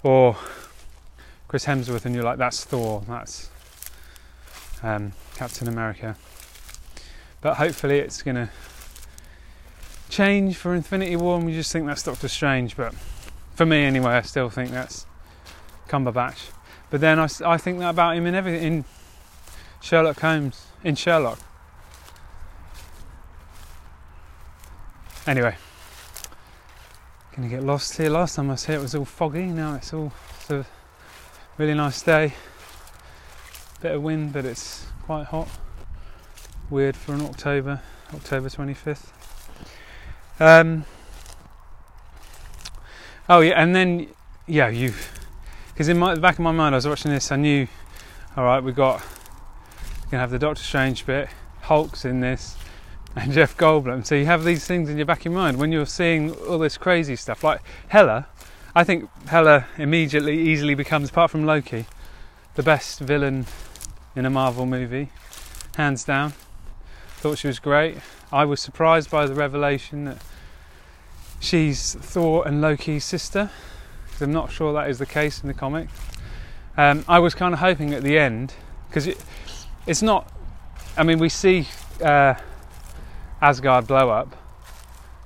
or 0.04 0.38
Chris 1.48 1.66
Hemsworth 1.66 2.06
and 2.06 2.14
you're 2.14 2.24
like, 2.24 2.38
that's 2.38 2.64
Thor, 2.64 3.02
that's 3.08 3.50
um, 4.84 5.14
Captain 5.36 5.68
America. 5.68 6.16
But 7.42 7.56
hopefully 7.56 7.98
it's 7.98 8.22
going 8.22 8.36
to 8.36 8.50
change 10.10 10.58
for 10.58 10.76
Infinity 10.76 11.16
War 11.16 11.38
and 11.38 11.46
we 11.48 11.54
just 11.54 11.72
think 11.72 11.88
that's 11.88 12.04
Doctor 12.04 12.28
Strange. 12.28 12.78
But 12.78 12.94
for 13.56 13.66
me 13.66 13.84
anyway, 13.84 14.12
I 14.12 14.22
still 14.22 14.52
think 14.52 14.70
that's 14.70 15.08
Cumberbatch. 15.88 16.52
But 16.94 17.02
then 17.02 17.18
I, 17.18 17.28
I 17.44 17.58
think 17.58 17.80
that 17.80 17.90
about 17.90 18.16
him 18.16 18.28
in 18.28 18.36
everything, 18.36 18.62
in 18.62 18.86
Sherlock 19.82 20.20
Holmes, 20.20 20.68
in 20.84 20.94
Sherlock. 20.94 21.40
Anyway, 25.26 25.56
gonna 27.36 27.48
get 27.48 27.64
lost 27.64 27.98
here. 27.98 28.12
Last 28.12 28.36
time 28.36 28.50
I 28.50 28.54
was 28.54 28.66
here, 28.66 28.76
it 28.76 28.82
was 28.84 28.94
all 28.94 29.06
foggy. 29.06 29.46
Now 29.46 29.74
it's 29.74 29.92
all 29.92 30.14
it's 30.36 30.52
a 30.52 30.68
really 31.58 31.74
nice 31.74 32.00
day. 32.04 32.36
Bit 33.82 33.96
of 33.96 34.04
wind, 34.04 34.32
but 34.32 34.46
it's 34.46 34.86
quite 35.02 35.24
hot. 35.24 35.50
Weird 36.70 36.96
for 36.96 37.16
an 37.16 37.22
October, 37.22 37.82
October 38.14 38.50
25th. 38.50 39.08
Um, 40.40 40.86
oh 43.28 43.40
yeah, 43.40 43.60
and 43.60 43.76
then 43.76 44.10
yeah, 44.46 44.70
you 44.70 44.94
because 45.74 45.90
in 45.90 45.98
my, 45.98 46.14
the 46.16 46.22
back 46.22 46.36
of 46.36 46.42
my 46.42 46.52
mind, 46.52 46.76
I 46.76 46.78
was 46.78 46.88
watching 46.88 47.12
this. 47.12 47.32
I 47.32 47.36
knew, 47.36 47.68
all 48.38 48.44
right, 48.44 48.64
we 48.64 48.72
got 48.72 49.02
we're 50.06 50.12
gonna 50.12 50.22
have 50.22 50.32
the 50.32 50.40
Doctor 50.40 50.62
Strange 50.64 51.06
bit. 51.06 51.30
Hulk's 51.62 52.06
in 52.06 52.20
this 52.20 52.58
and 53.16 53.32
Jeff 53.32 53.58
Goldblum. 53.58 54.06
So 54.06 54.16
you 54.16 54.26
have 54.26 54.44
these 54.44 54.66
things 54.66 54.90
in 54.90 54.98
your 54.98 55.06
back 55.06 55.20
of 55.20 55.26
your 55.26 55.34
mind 55.34 55.58
when 55.58 55.72
you're 55.72 55.86
seeing 55.86 56.32
all 56.32 56.60
this 56.60 56.78
crazy 56.78 57.16
stuff. 57.16 57.44
Like 57.44 57.62
Hela, 57.90 58.28
I 58.76 58.84
think 58.84 59.10
Hela 59.28 59.66
immediately, 59.78 60.40
easily 60.40 60.76
becomes, 60.76 61.10
apart 61.10 61.32
from 61.32 61.46
Loki, 61.46 61.86
the 62.56 62.64
best 62.64 63.00
villain 63.00 63.46
in 64.16 64.26
a 64.26 64.30
Marvel 64.30 64.66
movie. 64.66 65.10
hands 65.76 66.04
down. 66.04 66.34
Thought 67.18 67.40
she 67.40 67.48
was 67.48 67.60
great. 67.60 67.98
I 68.32 68.46
was 68.46 68.60
surprised 68.60 69.10
by 69.10 69.26
the 69.26 69.34
revelation 69.34 70.06
that 70.06 70.18
she's 71.40 71.96
Thor 71.96 72.48
and 72.48 72.62
Loki's 72.62 73.06
sister, 73.06 73.50
I'm 74.24 74.32
not 74.32 74.52
sure 74.52 74.74
that 74.74 74.90
is 74.90 75.00
the 75.00 75.06
case 75.06 75.42
in 75.42 75.48
the 75.48 75.54
comic. 75.54 75.90
Um, 76.78 77.06
I 77.08 77.20
was 77.20 77.36
kind 77.36 77.54
of 77.54 77.60
hoping 77.60 77.94
at 77.94 78.02
the 78.02 78.18
end, 78.18 78.54
because 78.88 79.06
it, 79.06 79.24
it's 79.86 80.02
not. 80.02 80.32
I 80.98 81.04
mean, 81.04 81.20
we 81.20 81.30
see 81.30 81.68
uh, 82.02 82.36
Asgard 83.42 83.86
blow 83.88 84.10
up, 84.10 84.36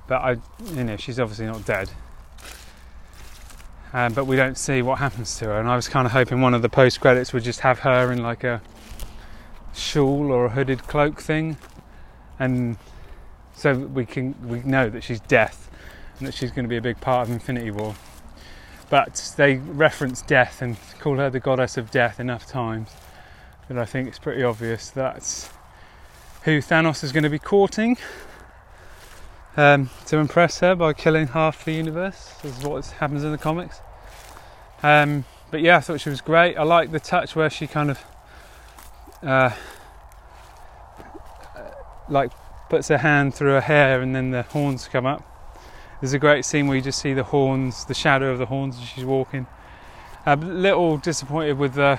but 0.06 0.16
I, 0.16 0.36
you 0.74 0.84
know, 0.84 0.96
she's 0.96 1.18
obviously 1.18 1.46
not 1.46 1.64
dead. 1.64 1.90
Um, 3.92 4.12
but 4.12 4.26
we 4.26 4.36
don't 4.36 4.58
see 4.58 4.82
what 4.82 4.98
happens 4.98 5.38
to 5.38 5.46
her, 5.46 5.58
and 5.58 5.68
I 5.68 5.76
was 5.76 5.88
kind 5.88 6.04
of 6.04 6.12
hoping 6.12 6.42
one 6.42 6.52
of 6.52 6.60
the 6.60 6.68
post 6.68 7.00
credits 7.00 7.32
would 7.32 7.44
just 7.44 7.60
have 7.60 7.78
her 7.80 8.12
in 8.12 8.22
like 8.22 8.44
a 8.44 8.60
shawl 9.72 10.30
or 10.30 10.46
a 10.46 10.48
hooded 10.50 10.82
cloak 10.82 11.20
thing, 11.20 11.56
and 12.38 12.76
so 13.54 13.74
we 13.74 14.04
can 14.04 14.34
we 14.46 14.60
know 14.60 14.90
that 14.90 15.02
she's 15.02 15.20
death 15.20 15.70
and 16.18 16.28
that 16.28 16.34
she's 16.34 16.50
going 16.50 16.64
to 16.64 16.68
be 16.68 16.76
a 16.76 16.82
big 16.82 17.00
part 17.00 17.26
of 17.26 17.32
Infinity 17.32 17.70
War. 17.70 17.94
But 18.90 19.34
they 19.36 19.56
reference 19.56 20.22
death 20.22 20.62
and 20.62 20.76
call 20.98 21.16
her 21.16 21.28
the 21.30 21.40
goddess 21.40 21.76
of 21.76 21.90
death 21.90 22.18
enough 22.18 22.46
times 22.46 22.90
that 23.68 23.78
I 23.78 23.84
think 23.84 24.08
it's 24.08 24.18
pretty 24.18 24.42
obvious 24.42 24.88
that's 24.90 25.50
who 26.44 26.62
Thanos 26.62 27.04
is 27.04 27.12
going 27.12 27.24
to 27.24 27.30
be 27.30 27.38
courting 27.38 27.98
um, 29.58 29.90
to 30.06 30.18
impress 30.18 30.60
her 30.60 30.74
by 30.74 30.92
killing 30.92 31.26
half 31.26 31.64
the 31.64 31.72
universe, 31.72 32.32
is 32.44 32.64
what 32.64 32.86
happens 32.86 33.24
in 33.24 33.32
the 33.32 33.38
comics. 33.38 33.80
Um, 34.82 35.24
but 35.50 35.60
yeah, 35.60 35.78
I 35.78 35.80
thought 35.80 36.00
she 36.00 36.10
was 36.10 36.20
great. 36.20 36.56
I 36.56 36.62
like 36.62 36.92
the 36.92 37.00
touch 37.00 37.34
where 37.34 37.50
she 37.50 37.66
kind 37.66 37.90
of 37.90 38.04
uh, 39.22 39.50
like 42.08 42.32
puts 42.70 42.88
her 42.88 42.98
hand 42.98 43.34
through 43.34 43.50
her 43.50 43.60
hair 43.60 44.00
and 44.00 44.14
then 44.14 44.30
the 44.30 44.42
horns 44.44 44.88
come 44.88 45.06
up. 45.06 45.24
There's 46.00 46.12
a 46.12 46.18
great 46.20 46.44
scene 46.44 46.68
where 46.68 46.76
you 46.76 46.82
just 46.82 47.00
see 47.00 47.12
the 47.12 47.24
horns, 47.24 47.84
the 47.84 47.94
shadow 47.94 48.30
of 48.30 48.38
the 48.38 48.46
horns 48.46 48.78
as 48.78 48.84
she's 48.84 49.04
walking. 49.04 49.48
A 50.26 50.36
little 50.36 50.96
disappointed 50.96 51.58
with 51.58 51.74
the 51.74 51.98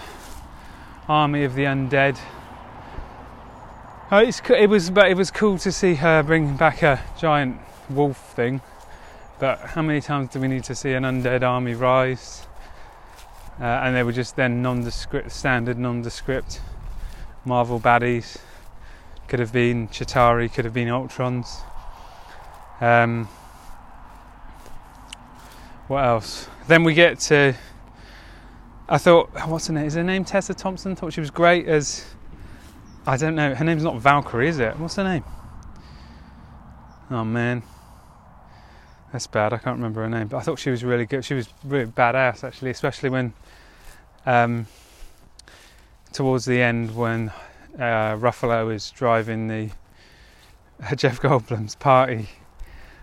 army 1.09 1.43
of 1.43 1.53
the 1.53 1.65
undead. 1.65 2.17
It's, 4.09 4.41
it 4.49 4.69
was, 4.69 4.89
but 4.89 5.11
it 5.11 5.17
was 5.17 5.31
cool 5.31 5.57
to 5.57 5.71
see 5.71 5.95
her 5.95 6.23
bring 6.23 6.55
back 6.55 6.81
a 6.81 7.03
giant 7.19 7.59
wolf 7.89 8.33
thing. 8.35 8.61
But 9.37 9.59
how 9.59 9.81
many 9.81 9.99
times 9.99 10.29
do 10.29 10.39
we 10.39 10.47
need 10.47 10.63
to 10.65 10.75
see 10.75 10.93
an 10.93 11.03
undead 11.03 11.43
army 11.43 11.73
rise? 11.73 12.47
Uh, 13.59 13.65
and 13.65 13.93
they 13.93 14.03
were 14.03 14.13
just 14.13 14.37
then 14.37 14.61
nondescript, 14.61 15.29
standard 15.29 15.77
nondescript 15.77 16.61
Marvel 17.43 17.81
baddies. 17.81 18.37
Could 19.27 19.39
have 19.39 19.51
been 19.51 19.89
Chitauri, 19.89 20.51
could 20.53 20.63
have 20.63 20.73
been 20.73 20.87
Ultrons. 20.87 21.57
Um, 22.79 23.27
what 25.89 26.05
else? 26.05 26.47
Then 26.67 26.83
we 26.83 26.93
get 26.93 27.19
to. 27.21 27.55
I 28.87 28.99
thought, 28.99 29.29
what's 29.47 29.67
her 29.67 29.73
name? 29.73 29.85
Is 29.85 29.95
her 29.95 30.03
name 30.03 30.23
Tessa 30.23 30.53
Thompson? 30.53 30.95
Thought 30.95 31.13
she 31.13 31.19
was 31.19 31.31
great 31.31 31.67
as. 31.67 32.05
I 33.07 33.17
don't 33.17 33.33
know. 33.33 33.55
Her 33.55 33.65
name's 33.65 33.83
not 33.83 33.99
Valkyrie, 33.99 34.49
is 34.49 34.59
it? 34.59 34.77
What's 34.77 34.97
her 34.97 35.03
name? 35.03 35.23
Oh 37.09 37.25
man, 37.25 37.63
that's 39.11 39.25
bad. 39.25 39.51
I 39.51 39.57
can't 39.57 39.77
remember 39.77 40.01
her 40.03 40.09
name, 40.09 40.27
but 40.27 40.37
I 40.37 40.41
thought 40.41 40.59
she 40.59 40.69
was 40.69 40.83
really 40.83 41.07
good. 41.07 41.25
She 41.25 41.33
was 41.33 41.49
really 41.63 41.89
badass, 41.89 42.43
actually, 42.43 42.69
especially 42.69 43.09
when, 43.09 43.33
um, 44.27 44.67
towards 46.13 46.45
the 46.45 46.61
end, 46.61 46.95
when 46.95 47.29
uh, 47.79 48.15
Ruffalo 48.15 48.71
is 48.71 48.91
driving 48.91 49.47
the 49.47 49.71
uh, 50.83 50.93
Jeff 50.95 51.19
Goldblum's 51.19 51.73
party 51.73 52.29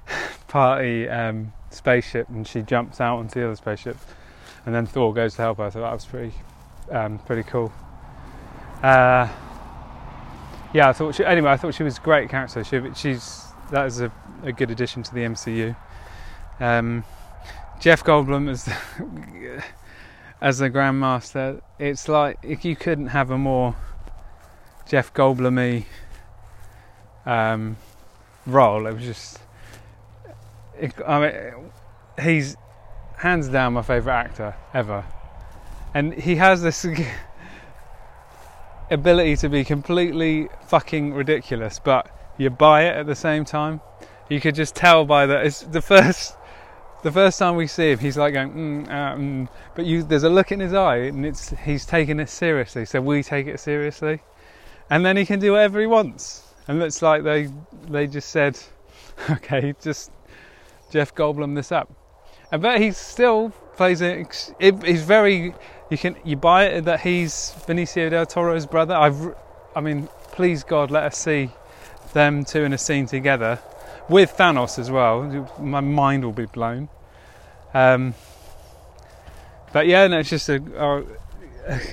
party 0.46 1.08
um, 1.08 1.52
spaceship, 1.76 2.28
and 2.28 2.46
she 2.46 2.62
jumps 2.62 3.00
out 3.00 3.18
onto 3.18 3.40
the 3.40 3.46
other 3.46 3.56
spaceship, 3.56 3.96
and 4.64 4.74
then 4.74 4.86
Thor 4.86 5.14
goes 5.14 5.34
to 5.36 5.42
help 5.42 5.58
her. 5.58 5.70
So 5.70 5.80
that 5.80 5.92
was 5.92 6.04
pretty 6.04 6.34
um, 6.90 7.18
pretty 7.20 7.42
cool. 7.42 7.72
Uh, 8.82 9.28
yeah, 10.72 10.88
I 10.88 10.92
thought 10.92 11.14
she, 11.14 11.24
anyway. 11.24 11.50
I 11.50 11.56
thought 11.56 11.74
she 11.74 11.82
was 11.82 11.98
a 11.98 12.00
great 12.00 12.28
character. 12.28 12.64
She, 12.64 12.80
she's 12.94 13.44
that 13.70 13.86
is 13.86 14.00
a, 14.00 14.12
a 14.42 14.52
good 14.52 14.70
addition 14.70 15.02
to 15.02 15.14
the 15.14 15.20
MCU. 15.20 15.76
Um, 16.60 17.04
Jeff 17.80 18.02
Goldblum 18.04 18.50
as 18.50 18.64
the, 18.64 19.64
as 20.40 20.58
the 20.58 20.70
Grandmaster. 20.70 21.60
It's 21.78 22.08
like 22.08 22.38
if 22.42 22.64
you 22.64 22.76
couldn't 22.76 23.08
have 23.08 23.30
a 23.30 23.38
more 23.38 23.76
Jeff 24.86 25.12
Goldblum 25.12 25.84
um, 27.26 27.76
role. 28.46 28.86
It 28.86 28.94
was 28.94 29.02
just, 29.02 29.38
I 31.06 31.20
mean, 31.20 31.70
he's 32.20 32.56
hands 33.16 33.48
down 33.48 33.74
my 33.74 33.82
favourite 33.82 34.18
actor 34.18 34.54
ever, 34.74 35.04
and 35.94 36.12
he 36.14 36.36
has 36.36 36.62
this 36.62 36.86
ability 38.90 39.36
to 39.36 39.48
be 39.48 39.64
completely 39.64 40.48
fucking 40.68 41.14
ridiculous, 41.14 41.78
but 41.78 42.10
you 42.38 42.50
buy 42.50 42.84
it 42.84 42.96
at 42.96 43.06
the 43.06 43.14
same 43.14 43.44
time. 43.44 43.80
You 44.28 44.40
could 44.40 44.54
just 44.54 44.74
tell 44.74 45.04
by 45.04 45.26
that. 45.26 45.46
It's 45.46 45.60
the 45.60 45.82
first. 45.82 46.36
The 47.02 47.12
first 47.12 47.38
time 47.38 47.54
we 47.54 47.68
see 47.68 47.92
him, 47.92 48.00
he's 48.00 48.16
like 48.16 48.34
going, 48.34 48.52
mm, 48.52 48.88
uh, 48.88 49.16
mm, 49.16 49.48
but 49.76 49.84
you, 49.84 50.02
there's 50.02 50.24
a 50.24 50.30
look 50.30 50.50
in 50.50 50.58
his 50.58 50.72
eye, 50.72 50.96
and 50.96 51.24
it's 51.24 51.50
he's 51.64 51.86
taking 51.86 52.18
it 52.18 52.28
seriously. 52.28 52.84
So 52.84 53.00
we 53.00 53.22
take 53.22 53.46
it 53.46 53.60
seriously 53.60 54.20
and 54.90 55.04
then 55.04 55.16
he 55.16 55.26
can 55.26 55.40
do 55.40 55.52
whatever 55.52 55.80
he 55.80 55.86
wants. 55.86 56.42
And 56.68 56.82
it's 56.82 57.02
like 57.02 57.22
they 57.22 57.48
they 57.88 58.06
just 58.06 58.30
said, 58.30 58.58
okay, 59.30 59.74
just 59.80 60.10
Jeff 60.90 61.14
Goldblum 61.14 61.54
this 61.54 61.72
up. 61.72 61.92
I 62.50 62.56
bet 62.56 62.80
he 62.80 62.92
still 62.92 63.50
plays 63.76 64.00
it. 64.00 64.54
He's 64.60 65.02
very. 65.02 65.54
You 65.90 65.98
can 65.98 66.16
you 66.24 66.36
buy 66.36 66.64
it 66.64 66.84
that 66.84 67.00
he's 67.00 67.54
Benicio 67.66 68.10
del 68.10 68.26
Toro's 68.26 68.66
brother. 68.66 68.94
I've, 68.94 69.34
I 69.74 69.80
mean, 69.80 70.08
please 70.32 70.64
God, 70.64 70.90
let 70.90 71.04
us 71.04 71.16
see 71.16 71.50
them 72.12 72.44
two 72.44 72.64
in 72.64 72.72
a 72.72 72.78
scene 72.78 73.06
together 73.06 73.60
with 74.08 74.36
Thanos 74.36 74.78
as 74.78 74.90
well. 74.90 75.48
My 75.60 75.80
mind 75.80 76.24
will 76.24 76.32
be 76.32 76.46
blown. 76.46 76.88
Um, 77.74 78.14
but 79.72 79.86
yeah, 79.86 80.06
no, 80.06 80.20
it's 80.20 80.30
just 80.30 80.48
a, 80.48 80.62
a 80.76 81.04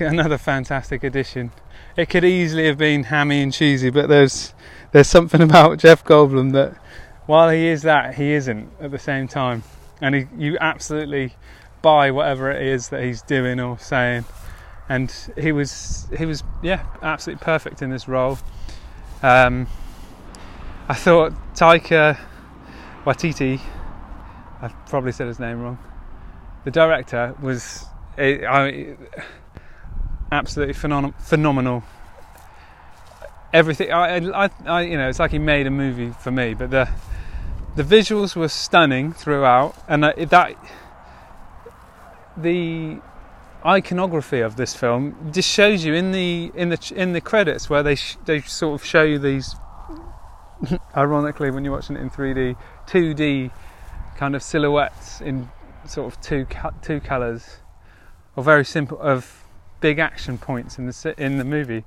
another 0.04 0.38
fantastic 0.38 1.04
addition 1.04 1.52
it 1.96 2.08
could 2.08 2.24
easily 2.24 2.66
have 2.66 2.78
been 2.78 3.04
hammy 3.04 3.42
and 3.42 3.52
cheesy, 3.52 3.90
but 3.90 4.08
there's 4.08 4.52
there's 4.92 5.08
something 5.08 5.40
about 5.40 5.78
Jeff 5.78 6.04
Goldblum 6.04 6.52
that 6.52 6.76
while 7.26 7.50
he 7.50 7.66
is 7.68 7.82
that, 7.82 8.14
he 8.14 8.32
isn't 8.32 8.70
at 8.80 8.90
the 8.90 8.98
same 8.98 9.28
time, 9.28 9.62
and 10.00 10.14
he, 10.14 10.26
you 10.36 10.58
absolutely 10.60 11.34
buy 11.82 12.10
whatever 12.10 12.50
it 12.50 12.66
is 12.66 12.88
that 12.88 13.02
he's 13.02 13.22
doing 13.22 13.60
or 13.60 13.78
saying, 13.78 14.24
and 14.88 15.12
he 15.38 15.52
was 15.52 16.06
he 16.16 16.26
was 16.26 16.42
yeah 16.62 16.84
absolutely 17.02 17.44
perfect 17.44 17.82
in 17.82 17.90
this 17.90 18.06
role. 18.08 18.38
Um, 19.22 19.66
I 20.88 20.94
thought 20.94 21.32
Taika 21.54 22.18
Waititi, 23.04 23.60
I 24.60 24.68
probably 24.88 25.12
said 25.12 25.26
his 25.26 25.38
name 25.38 25.60
wrong. 25.60 25.78
The 26.64 26.70
director 26.70 27.34
was. 27.40 27.86
I, 28.16 28.96
absolutely 30.34 30.74
phenom- 30.74 31.14
phenomenal. 31.20 31.82
Everything, 33.52 33.92
I, 33.92 34.16
I, 34.16 34.50
I, 34.66 34.80
you 34.82 34.98
know, 34.98 35.08
it's 35.08 35.20
like 35.20 35.30
he 35.30 35.38
made 35.38 35.66
a 35.66 35.70
movie 35.70 36.10
for 36.20 36.30
me. 36.30 36.54
But 36.54 36.70
the 36.70 36.88
the 37.76 37.82
visuals 37.82 38.36
were 38.36 38.48
stunning 38.48 39.12
throughout, 39.12 39.74
and 39.88 40.04
that 40.04 40.56
the 42.36 43.00
iconography 43.64 44.40
of 44.40 44.56
this 44.56 44.74
film 44.74 45.30
just 45.32 45.48
shows 45.48 45.84
you 45.84 45.94
in 45.94 46.12
the 46.12 46.52
in 46.54 46.68
the 46.68 46.92
in 46.94 47.12
the 47.12 47.20
credits 47.20 47.70
where 47.70 47.82
they 47.82 47.94
sh- 47.94 48.16
they 48.26 48.40
sort 48.40 48.80
of 48.80 48.86
show 48.86 49.02
you 49.02 49.18
these. 49.18 49.54
ironically, 50.96 51.50
when 51.50 51.64
you're 51.64 51.74
watching 51.74 51.96
it 51.96 52.00
in 52.00 52.08
3D, 52.08 52.56
2D 52.86 53.50
kind 54.16 54.36
of 54.36 54.42
silhouettes 54.42 55.20
in 55.20 55.50
sort 55.86 56.12
of 56.12 56.20
two 56.20 56.46
two 56.80 57.00
colours, 57.00 57.58
or 58.36 58.44
very 58.44 58.64
simple 58.64 58.98
of 59.00 59.44
big 59.80 59.98
action 59.98 60.38
points 60.38 60.78
in 60.78 60.86
the 60.86 61.14
in 61.18 61.38
the 61.38 61.44
movie. 61.44 61.84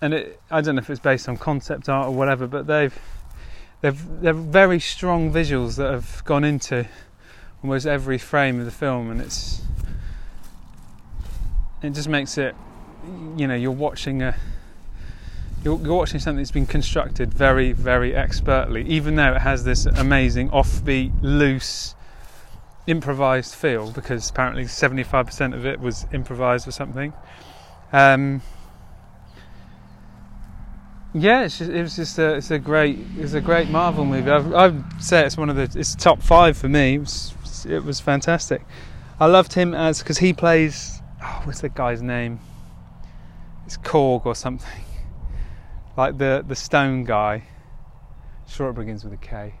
And 0.00 0.14
it, 0.14 0.40
I 0.50 0.60
don't 0.60 0.76
know 0.76 0.80
if 0.80 0.88
it's 0.90 1.00
based 1.00 1.28
on 1.28 1.36
concept 1.36 1.88
art 1.88 2.06
or 2.06 2.14
whatever, 2.14 2.46
but 2.46 2.66
they've 2.66 2.96
they've 3.80 4.20
they're 4.20 4.32
very 4.32 4.80
strong 4.80 5.32
visuals 5.32 5.76
that 5.76 5.90
have 5.90 6.22
gone 6.24 6.44
into 6.44 6.86
almost 7.62 7.86
every 7.86 8.18
frame 8.18 8.58
of 8.60 8.64
the 8.64 8.72
film, 8.72 9.10
and 9.10 9.20
it's 9.20 9.62
it 11.82 11.90
just 11.90 12.08
makes 12.08 12.38
it 12.38 12.54
you 13.36 13.46
know 13.46 13.54
you're 13.54 13.70
watching 13.70 14.22
a 14.22 14.34
you're, 15.64 15.78
you're 15.80 15.94
watching 15.94 16.20
something 16.20 16.38
that's 16.38 16.50
been 16.50 16.66
constructed 16.66 17.32
very 17.32 17.72
very 17.72 18.14
expertly, 18.14 18.84
even 18.88 19.16
though 19.16 19.34
it 19.34 19.40
has 19.40 19.64
this 19.64 19.86
amazing 19.86 20.50
offbeat, 20.50 21.12
loose 21.22 21.94
improvised 22.86 23.54
feel 23.54 23.90
because 23.90 24.30
apparently 24.30 24.64
75% 24.64 25.54
of 25.54 25.66
it 25.66 25.78
was 25.78 26.06
improvised 26.12 26.66
or 26.66 26.70
something. 26.70 27.12
Um, 27.92 28.40
yeah, 31.14 31.44
it's 31.44 31.58
just, 31.58 31.70
it 31.70 31.80
was 31.80 31.96
just 31.96 32.18
a, 32.18 32.34
it's 32.34 32.50
a 32.50 32.58
great, 32.58 32.98
it's 33.16 33.32
a 33.32 33.40
great 33.40 33.70
Marvel 33.70 34.04
movie. 34.04 34.30
I've, 34.30 34.54
I'd 34.54 35.02
say 35.02 35.24
it's 35.24 35.36
one 35.36 35.48
of 35.48 35.56
the, 35.56 35.78
it's 35.78 35.94
top 35.94 36.22
five 36.22 36.56
for 36.56 36.68
me. 36.68 36.94
It 36.94 36.98
was, 36.98 37.66
it 37.68 37.82
was 37.84 38.00
fantastic. 38.00 38.62
I 39.18 39.26
loved 39.26 39.52
him 39.54 39.74
as 39.74 40.00
because 40.00 40.18
he 40.18 40.32
plays, 40.32 41.00
oh, 41.22 41.42
what's 41.44 41.62
the 41.62 41.70
guy's 41.70 42.02
name? 42.02 42.40
It's 43.66 43.76
Korg 43.78 44.26
or 44.26 44.34
something, 44.34 44.84
like 45.96 46.18
the 46.18 46.44
the 46.46 46.54
stone 46.54 47.04
guy. 47.04 47.44
Sure, 48.46 48.70
it 48.70 48.74
begins 48.74 49.04
with 49.04 49.12
a 49.12 49.18
K. 49.18 49.54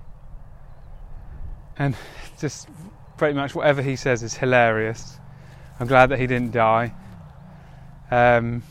And 1.76 1.96
just 2.40 2.68
pretty 3.16 3.34
much 3.34 3.54
whatever 3.54 3.82
he 3.82 3.96
says 3.96 4.22
is 4.22 4.34
hilarious. 4.34 5.18
I'm 5.80 5.86
glad 5.86 6.06
that 6.10 6.18
he 6.18 6.26
didn't 6.26 6.52
die. 6.52 6.94
Um, 8.10 8.62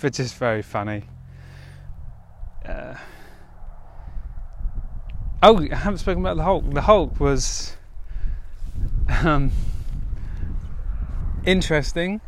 but 0.00 0.12
just 0.12 0.36
very 0.36 0.62
funny. 0.62 1.04
Uh, 2.66 2.94
oh, 5.42 5.66
I 5.70 5.74
haven't 5.74 5.98
spoken 5.98 6.22
about 6.22 6.36
the 6.36 6.44
Hulk. 6.44 6.72
The 6.72 6.82
Hulk 6.82 7.18
was 7.18 7.76
um, 9.24 9.50
interesting, 11.44 12.20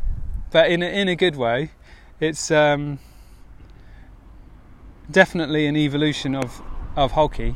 but 0.51 0.69
in 0.69 0.81
a, 0.81 0.87
in 0.87 1.07
a 1.07 1.15
good 1.15 1.35
way. 1.35 1.71
It's 2.19 2.51
um, 2.51 2.99
definitely 5.09 5.67
an 5.67 5.75
evolution 5.75 6.35
of 6.35 6.61
of 6.95 7.13
Hulky, 7.13 7.55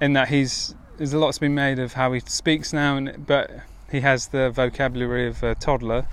in 0.00 0.12
that 0.12 0.28
he's 0.28 0.74
there's 0.96 1.12
a 1.12 1.18
lot's 1.18 1.38
been 1.38 1.54
made 1.54 1.78
of 1.78 1.94
how 1.94 2.12
he 2.12 2.20
speaks 2.20 2.72
now, 2.72 2.96
and 2.96 3.26
but 3.26 3.50
he 3.90 4.00
has 4.00 4.28
the 4.28 4.50
vocabulary 4.50 5.26
of 5.26 5.42
a 5.42 5.54
toddler. 5.54 6.06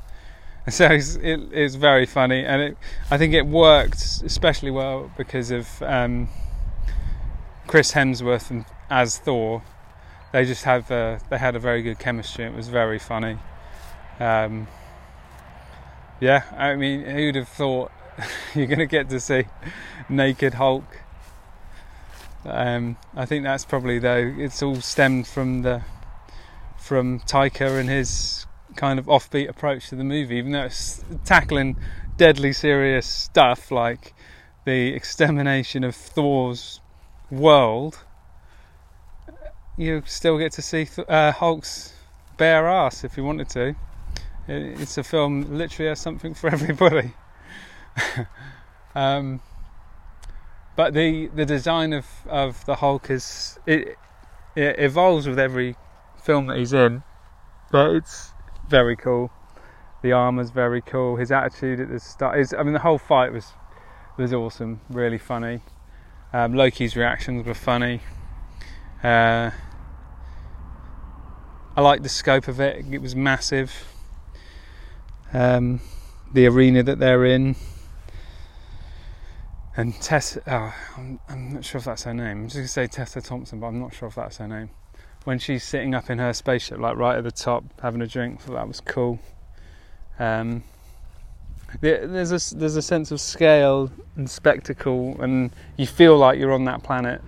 So 0.69 0.85
it's, 0.85 1.15
it, 1.15 1.39
it's 1.51 1.73
very 1.73 2.05
funny, 2.05 2.45
and 2.45 2.61
it, 2.61 2.77
I 3.09 3.17
think 3.17 3.33
it 3.33 3.47
worked 3.47 4.21
especially 4.23 4.69
well 4.69 5.11
because 5.17 5.49
of 5.49 5.81
um, 5.81 6.29
Chris 7.65 7.93
Hemsworth 7.93 8.51
and, 8.51 8.65
as 8.87 9.17
Thor. 9.17 9.63
They 10.31 10.45
just 10.45 10.63
have 10.65 10.91
a, 10.91 11.19
they 11.31 11.39
had 11.39 11.55
a 11.55 11.59
very 11.59 11.81
good 11.81 11.97
chemistry. 11.97 12.45
It 12.45 12.53
was 12.53 12.67
very 12.67 12.99
funny. 12.99 13.39
Um, 14.19 14.67
yeah, 16.19 16.43
I 16.55 16.75
mean, 16.75 17.05
who'd 17.05 17.35
have 17.35 17.47
thought 17.47 17.91
you're 18.55 18.67
going 18.67 18.79
to 18.79 18.85
get 18.85 19.09
to 19.09 19.19
see 19.19 19.45
naked 20.09 20.53
Hulk? 20.53 21.01
Um, 22.45 22.97
I 23.15 23.25
think 23.25 23.43
that's 23.43 23.65
probably 23.65 23.99
though 23.99 24.33
it's 24.37 24.61
all 24.63 24.81
stemmed 24.81 25.27
from 25.27 25.61
the 25.61 25.81
from 26.77 27.19
Taika 27.19 27.79
and 27.79 27.87
his 27.89 28.45
kind 28.75 28.99
of 28.99 29.05
offbeat 29.05 29.49
approach 29.49 29.89
to 29.89 29.95
the 29.95 30.03
movie, 30.03 30.37
even 30.37 30.51
though 30.51 30.65
it's 30.65 31.03
tackling 31.25 31.77
deadly 32.17 32.53
serious 32.53 33.05
stuff 33.05 33.71
like 33.71 34.13
the 34.65 34.93
extermination 34.93 35.83
of 35.83 35.95
Thor's 35.95 36.81
world. 37.29 38.03
You 39.77 40.03
still 40.05 40.37
get 40.37 40.51
to 40.53 40.61
see 40.61 40.87
uh, 41.07 41.31
Hulk's 41.31 41.93
bare 42.37 42.67
ass 42.67 43.03
if 43.03 43.17
you 43.17 43.23
wanted 43.23 43.49
to. 43.49 43.75
It's 44.47 44.97
a 44.97 45.03
film 45.03 45.57
literally 45.57 45.89
has 45.89 45.99
something 45.99 46.33
for 46.33 46.49
everybody. 46.51 47.13
um, 48.95 49.41
but 50.75 50.93
the 50.93 51.27
the 51.27 51.45
design 51.45 51.93
of 51.93 52.05
of 52.27 52.65
the 52.65 52.75
Hulk 52.75 53.09
is 53.09 53.59
it, 53.65 53.97
it 54.55 54.79
evolves 54.79 55.27
with 55.27 55.39
every 55.39 55.75
film 56.23 56.47
that 56.47 56.57
he's 56.57 56.73
in, 56.73 57.03
but 57.71 57.91
it's 57.91 58.30
very 58.71 58.95
cool. 58.95 59.31
The 60.01 60.13
armor's 60.13 60.49
very 60.49 60.81
cool. 60.81 61.17
His 61.17 61.31
attitude 61.31 61.79
at 61.79 61.89
the 61.89 61.99
start 61.99 62.39
is 62.39 62.53
I 62.57 62.63
mean 62.63 62.73
the 62.73 62.79
whole 62.79 62.97
fight 62.97 63.31
was 63.31 63.53
was 64.17 64.33
awesome, 64.33 64.81
really 64.89 65.19
funny. 65.19 65.61
Um, 66.33 66.53
Loki's 66.53 66.95
reactions 66.95 67.45
were 67.45 67.53
funny. 67.53 68.01
Uh, 69.03 69.51
I 71.75 71.81
liked 71.81 72.03
the 72.03 72.09
scope 72.09 72.47
of 72.47 72.59
it. 72.59 72.85
It 72.91 73.01
was 73.01 73.15
massive. 73.15 73.71
Um, 75.33 75.81
the 76.33 76.45
arena 76.47 76.83
that 76.83 76.99
they're 76.99 77.25
in 77.25 77.55
and 79.75 79.95
Tessa, 80.01 80.41
oh, 80.47 80.73
I'm, 80.97 81.19
I'm, 81.29 81.53
not 81.53 81.63
sure 81.63 81.79
if 81.79 81.85
that's 81.85 82.03
her 82.03 82.13
name. 82.13 82.41
I'm 82.41 82.45
just 82.45 82.55
going 82.55 82.65
to 82.65 82.71
say 82.71 82.87
Tessa 82.87 83.21
Thompson, 83.21 83.59
but 83.59 83.67
I'm 83.67 83.79
not 83.79 83.93
sure 83.93 84.09
if 84.09 84.15
that's 84.15 84.37
her 84.37 84.47
name. 84.47 84.69
When 85.23 85.37
she's 85.37 85.63
sitting 85.63 85.93
up 85.93 86.09
in 86.09 86.17
her 86.17 86.33
spaceship, 86.33 86.79
like 86.79 86.97
right 86.97 87.17
at 87.17 87.23
the 87.23 87.31
top, 87.31 87.63
having 87.81 88.01
a 88.01 88.07
drink, 88.07 88.43
that 88.45 88.67
was 88.67 88.81
cool. 88.81 89.19
Um, 90.17 90.63
there's 91.79 92.31
a 92.31 92.55
there's 92.55 92.75
a 92.75 92.81
sense 92.81 93.11
of 93.11 93.21
scale 93.21 93.91
and 94.15 94.29
spectacle, 94.29 95.15
and 95.21 95.51
you 95.77 95.87
feel 95.87 96.17
like 96.17 96.37
you're 96.37 96.51
on 96.51 96.65
that 96.65 96.83
planet. 96.83 97.21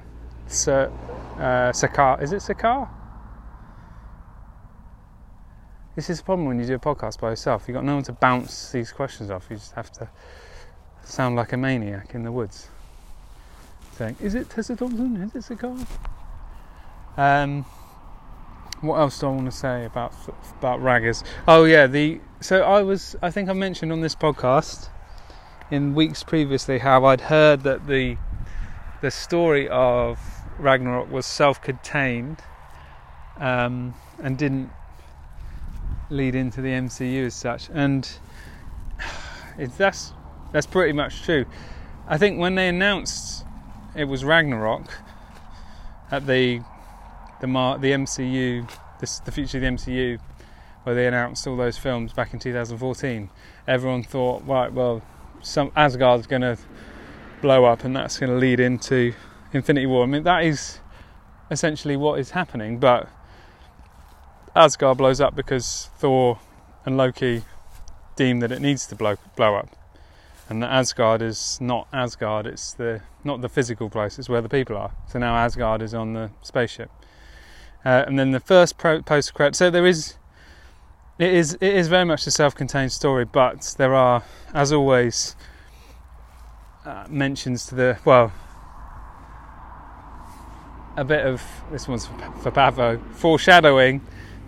So, 0.48 0.92
uh, 1.38 1.72
Sakaar, 1.72 2.22
is 2.22 2.34
it 2.34 2.42
Sakaar? 2.42 2.90
This 5.96 6.10
is 6.10 6.18
the 6.18 6.24
problem 6.24 6.48
when 6.48 6.60
you 6.60 6.66
do 6.66 6.74
a 6.74 6.80
podcast 6.80 7.20
by 7.20 7.30
yourself. 7.30 7.66
You've 7.68 7.76
got 7.76 7.86
no 7.86 7.96
one 7.96 8.04
to 8.04 8.14
bounce 8.14 8.72
these 8.72 8.92
questions 8.92 9.30
off. 9.30 9.46
You 9.50 9.58
just 9.58 9.74
have 9.74 9.92
to 9.94 10.10
sound 11.04 11.36
like 11.36 11.54
a 11.54 11.58
maniac 11.58 12.16
in 12.16 12.24
the 12.24 12.32
woods, 12.32 12.70
saying, 13.94 14.18
"Is 14.20 14.36
it 14.36 14.50
Tessa 14.50 14.76
Thompson? 14.76 15.18
Is 15.18 15.36
it 15.36 15.58
Sakaar?" 15.58 15.88
Um, 17.16 17.66
what 18.84 19.00
else 19.00 19.20
do 19.20 19.28
I 19.28 19.30
want 19.30 19.46
to 19.46 19.52
say 19.52 19.86
about 19.86 20.14
about 20.60 20.80
Raggers? 20.82 21.24
Oh 21.48 21.64
yeah, 21.64 21.88
the 21.88 22.20
so 22.42 22.62
I 22.64 22.82
was 22.82 23.16
I 23.22 23.32
think 23.32 23.50
I 23.50 23.54
mentioned 23.54 23.92
on 23.92 24.02
this 24.02 24.16
podcast 24.16 24.90
in 25.72 25.96
weeks 25.96 26.24
previously 26.24 26.80
how 26.80 27.06
I'd 27.06 27.22
heard 27.22 27.62
that 27.62 27.88
the 27.88 28.18
the 29.02 29.10
story 29.10 29.68
of 29.70 30.20
Ragnarok 30.60 31.12
was 31.12 31.26
self-contained 31.26 32.42
um, 33.38 33.94
and 34.22 34.38
didn't 34.38 34.70
lead 36.10 36.36
into 36.36 36.62
the 36.62 36.70
MCU 36.70 37.26
as 37.26 37.34
such, 37.34 37.70
and 37.74 38.10
it's 39.58 39.78
that's 39.78 40.14
that's 40.52 40.68
pretty 40.68 40.94
much 40.94 41.24
true. 41.24 41.46
I 42.08 42.18
think 42.18 42.38
when 42.38 42.56
they 42.56 42.68
announced 42.68 43.46
it 43.96 44.06
was 44.06 44.26
Ragnarok 44.26 44.88
at 46.12 46.28
the 46.28 46.62
the 47.44 47.48
Mar- 47.48 47.78
the 47.78 47.92
MCU, 47.92 48.66
this, 49.02 49.20
the 49.20 49.32
future 49.32 49.58
of 49.58 49.64
the 49.64 49.68
MCU, 49.68 50.18
where 50.84 50.96
they 50.96 51.08
announced 51.08 51.46
all 51.46 51.58
those 51.58 51.78
films 51.78 52.14
back 52.14 52.34
in 52.34 52.40
2014, 52.40 53.30
everyone 53.68 54.02
thought, 54.02 54.48
right, 54.48 54.72
well, 54.72 55.02
some 55.42 55.70
Asgard's 55.76 56.26
going 56.26 56.44
to 56.44 56.58
blow 57.42 57.66
up, 57.66 57.84
and 57.84 57.94
that's 57.98 58.18
going 58.18 58.30
to 58.30 58.38
lead 58.38 58.62
into 58.62 59.14
Infinity 59.52 59.88
War. 59.88 60.04
I 60.04 60.06
mean, 60.06 60.24
that 60.24 60.46
is 60.46 60.80
essentially 61.52 61.98
what 61.98 62.18
is 62.18 62.30
happening, 62.30 62.80
but 62.80 63.10
Asgard 64.56 64.98
blows 64.98 65.20
up 65.20 65.36
because 65.36 65.90
Thor 65.98 66.40
and 66.86 66.96
Loki 66.96 67.44
deem 68.16 68.40
that 68.40 68.54
it 68.54 68.62
needs 68.62 68.88
to 68.88 68.96
blow 68.96 69.18
blow 69.36 69.56
up 69.56 69.76
and 70.50 70.64
Asgard 70.64 71.22
is 71.22 71.60
not 71.62 71.88
Asgard. 71.94 72.46
It's 72.46 72.74
the 72.74 73.02
not 73.24 73.42
the 73.42 73.50
physical 73.50 73.90
place. 73.90 74.20
It's 74.20 74.30
where 74.30 74.42
the 74.42 74.50
people 74.50 74.78
are. 74.78 74.92
So 75.08 75.20
now 75.20 75.36
Asgard 75.36 75.82
is 75.82 75.94
on 75.94 76.14
the 76.14 76.32
spaceship, 76.42 76.92
uh, 77.86 78.04
and 78.08 78.18
then 78.18 78.32
the 78.32 78.40
first 78.40 78.78
post 78.78 79.34
credit. 79.34 79.56
So 79.56 79.70
there 79.70 79.86
is, 79.86 80.16
it 81.20 81.34
is 81.34 81.54
it 81.56 81.74
is 81.74 81.88
very 81.88 82.06
much 82.06 82.26
a 82.28 82.32
self-contained 82.32 82.92
story, 82.92 83.26
but 83.26 83.76
there 83.78 83.94
are, 83.94 84.24
as 84.54 84.72
always, 84.72 85.36
uh, 86.86 87.06
mentions 87.10 87.66
to 87.68 87.76
the 87.76 87.98
well, 88.06 88.32
a 90.98 91.04
bit 91.04 91.26
of 91.26 91.42
this 91.72 91.88
one's 91.88 92.06
for, 92.06 92.32
for 92.42 92.52
Pavo 92.52 93.00
foreshadowing 93.14 94.02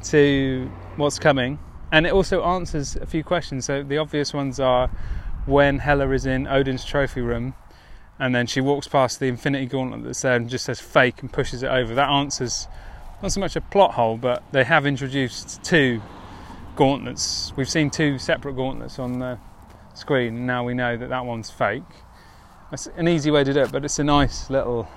to 0.06 0.70
what's 0.96 1.20
coming, 1.20 1.60
and 1.92 2.06
it 2.06 2.14
also 2.14 2.44
answers 2.44 2.96
a 2.96 3.06
few 3.06 3.24
questions. 3.24 3.66
So 3.66 3.84
the 3.84 3.98
obvious 3.98 4.34
ones 4.34 4.60
are 4.60 4.90
when 5.46 5.80
Hela 5.80 6.10
is 6.10 6.26
in 6.26 6.48
Odin's 6.48 6.84
trophy 6.84 7.22
room 7.22 7.54
and 8.20 8.34
then 8.34 8.48
she 8.48 8.62
walks 8.62 8.88
past 8.88 9.20
the 9.20 9.28
Infinity 9.28 9.66
Gauntlet 9.66 10.04
that's 10.04 10.22
there 10.22 10.36
and 10.36 10.50
just 10.50 10.66
says 10.66 10.80
fake 10.80 11.22
and 11.22 11.32
pushes 11.32 11.64
it 11.64 11.68
over. 11.68 11.94
That 11.94 12.10
answers 12.10 12.68
not 13.22 13.32
so 13.32 13.40
much 13.40 13.56
a 13.56 13.62
plot 13.62 13.94
hole, 13.94 14.18
but 14.18 14.44
they 14.52 14.64
have 14.64 14.86
introduced 14.86 15.64
two 15.64 16.02
gauntlets. 16.76 17.54
We've 17.56 17.70
seen 17.70 17.90
two 17.90 18.20
separate 18.20 18.56
gauntlets 18.56 19.00
on 19.00 19.20
the 19.20 19.40
screen, 19.94 20.36
and 20.36 20.48
now 20.48 20.64
we 20.64 20.74
know 20.74 20.98
that 20.98 21.10
that 21.10 21.26
one's 21.26 21.50
fake. 21.50 21.84
That's 22.72 22.88
an 22.98 23.08
easy 23.08 23.32
way 23.32 23.44
to 23.44 23.54
do 23.54 23.62
it, 23.62 23.72
but 23.72 23.86
it's 23.86 24.00
a 24.00 24.04
nice 24.04 24.50
little, 24.50 24.88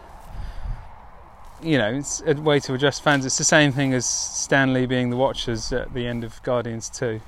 you 1.63 1.79
know, 1.79 1.95
it's 1.95 2.23
a 2.27 2.35
way 2.35 2.61
to 2.61 2.75
address 2.75 2.99
fans. 2.99 3.25
It's 3.25 3.39
the 3.39 3.45
same 3.45 3.73
thing 3.73 3.95
as 3.95 4.07
Stan 4.07 4.73
Lee 4.73 4.87
being 4.87 5.11
the 5.11 5.17
Watchers 5.17 5.73
at 5.73 5.95
the 5.95 6.07
end 6.07 6.25
of 6.25 6.43
Guardians 6.43 6.91
2. 6.91 7.21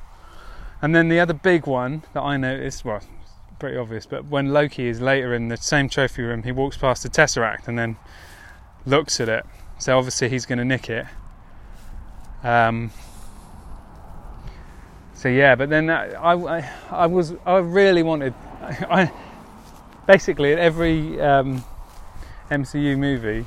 And 0.82 0.94
then 0.94 1.08
the 1.08 1.20
other 1.20 1.34
big 1.34 1.66
one 1.66 2.02
that 2.14 2.22
I 2.22 2.36
noticed, 2.36 2.84
well, 2.84 3.02
pretty 3.58 3.76
obvious, 3.76 4.06
but 4.06 4.24
when 4.24 4.52
Loki 4.52 4.88
is 4.88 5.00
later 5.00 5.34
in 5.34 5.48
the 5.48 5.56
same 5.58 5.88
trophy 5.88 6.22
room, 6.22 6.42
he 6.42 6.52
walks 6.52 6.78
past 6.78 7.02
the 7.02 7.10
Tesseract 7.10 7.68
and 7.68 7.78
then 7.78 7.96
looks 8.86 9.20
at 9.20 9.28
it. 9.28 9.46
So 9.80 9.96
obviously 9.96 10.28
he's 10.28 10.44
going 10.44 10.58
to 10.58 10.64
nick 10.64 10.90
it. 10.90 11.06
Um, 12.44 12.90
so 15.14 15.28
yeah, 15.28 15.54
but 15.54 15.70
then 15.70 15.86
that, 15.86 16.14
I, 16.20 16.32
I, 16.32 16.70
I 16.90 17.06
was 17.06 17.34
I 17.46 17.56
really 17.56 18.02
wanted 18.02 18.34
I 18.62 19.10
basically 20.06 20.52
in 20.52 20.58
every 20.58 21.18
um, 21.20 21.64
MCU 22.50 22.98
movie, 22.98 23.46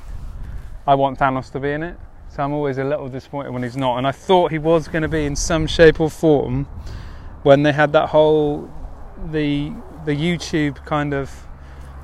I 0.86 0.96
want 0.96 1.20
Thanos 1.20 1.52
to 1.52 1.60
be 1.60 1.70
in 1.70 1.84
it. 1.84 1.96
So 2.30 2.42
I'm 2.42 2.52
always 2.52 2.78
a 2.78 2.84
little 2.84 3.08
disappointed 3.08 3.52
when 3.52 3.62
he's 3.62 3.76
not. 3.76 3.98
And 3.98 4.06
I 4.06 4.12
thought 4.12 4.50
he 4.50 4.58
was 4.58 4.88
going 4.88 5.02
to 5.02 5.08
be 5.08 5.26
in 5.26 5.36
some 5.36 5.68
shape 5.68 6.00
or 6.00 6.10
form 6.10 6.64
when 7.44 7.62
they 7.62 7.72
had 7.72 7.92
that 7.92 8.08
whole 8.08 8.68
the 9.30 9.72
the 10.04 10.12
YouTube 10.12 10.84
kind 10.84 11.14
of 11.14 11.30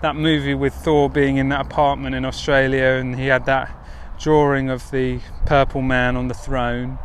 that 0.02 0.14
movie 0.14 0.54
with 0.54 0.72
Thor 0.72 1.10
being 1.10 1.38
in 1.38 1.48
that 1.48 1.62
apartment 1.62 2.14
in 2.14 2.24
Australia 2.24 2.98
and 3.00 3.18
he 3.18 3.26
had 3.26 3.44
that 3.46 3.79
drawing 4.20 4.68
of 4.68 4.90
the 4.90 5.18
purple 5.46 5.82
man 5.82 6.16
on 6.16 6.28
the 6.28 6.34
throne. 6.34 6.98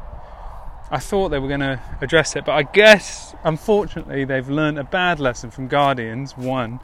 I 0.91 0.99
thought 0.99 1.29
they 1.29 1.39
were 1.39 1.47
going 1.47 1.61
to 1.61 1.81
address 2.01 2.35
it, 2.35 2.45
but 2.45 2.51
I 2.51 2.63
guess 2.63 3.33
unfortunately 3.43 4.25
they've 4.25 4.47
learned 4.47 4.77
a 4.77 4.83
bad 4.83 5.19
lesson 5.19 5.49
from 5.49 5.67
Guardians 5.67 6.37
1 6.37 6.79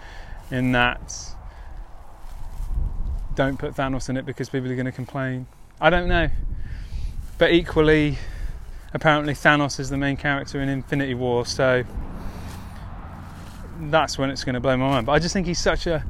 in 0.50 0.72
that 0.72 1.36
don't 3.36 3.58
put 3.58 3.76
Thanos 3.76 4.10
in 4.10 4.18
it 4.18 4.26
because 4.26 4.50
people 4.50 4.72
are 4.72 4.76
going 4.76 4.86
to 4.86 4.92
complain. 4.92 5.48
I 5.80 5.90
don't 5.90 6.08
know. 6.08 6.30
But 7.38 7.52
equally, 7.52 8.18
apparently 8.94 9.34
Thanos 9.34 9.80
is 9.80 9.90
the 9.90 9.98
main 9.98 10.18
character 10.18 10.62
in 10.62 10.70
Infinity 10.70 11.14
War, 11.14 11.46
so 11.46 11.84
that's 13.80 14.18
when 14.18 14.30
it's 14.30 14.44
going 14.44 14.54
to 14.54 14.60
blow 14.60 14.78
my 14.78 14.88
mind. 14.88 15.06
But 15.06 15.14
I 15.14 15.20
just 15.20 15.34
think 15.34 15.48
he's 15.48 15.60
such 15.60 15.88
a 15.88 16.06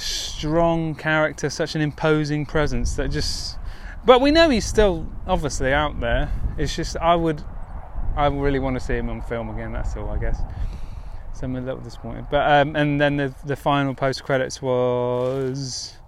strong 0.00 0.94
character, 0.94 1.50
such 1.50 1.74
an 1.74 1.80
imposing 1.80 2.46
presence 2.46 2.94
that 2.94 3.10
just. 3.10 3.58
But 4.04 4.20
we 4.20 4.30
know 4.30 4.48
he's 4.48 4.64
still 4.64 5.06
obviously 5.26 5.72
out 5.72 6.00
there. 6.00 6.32
It's 6.56 6.74
just 6.74 6.96
I 6.96 7.14
would, 7.14 7.42
I 8.16 8.26
really 8.28 8.58
want 8.58 8.78
to 8.78 8.80
see 8.80 8.94
him 8.94 9.10
on 9.10 9.20
film 9.22 9.50
again. 9.50 9.72
That's 9.72 9.96
all, 9.96 10.08
I 10.08 10.18
guess. 10.18 10.40
So 11.34 11.44
I'm 11.44 11.56
a 11.56 11.60
little 11.60 11.80
disappointed. 11.80 12.26
But 12.30 12.50
um, 12.50 12.76
and 12.76 13.00
then 13.00 13.16
the 13.16 13.34
the 13.44 13.56
final 13.56 13.94
post 13.94 14.24
credits 14.24 14.62
was, 14.62 15.98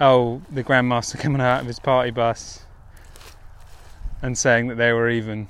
oh, 0.00 0.42
the 0.50 0.62
Grandmaster 0.62 1.18
coming 1.18 1.40
out 1.40 1.62
of 1.62 1.66
his 1.66 1.78
party 1.78 2.10
bus 2.10 2.66
and 4.20 4.36
saying 4.36 4.68
that 4.68 4.76
they 4.76 4.92
were 4.92 5.08
even. 5.08 5.48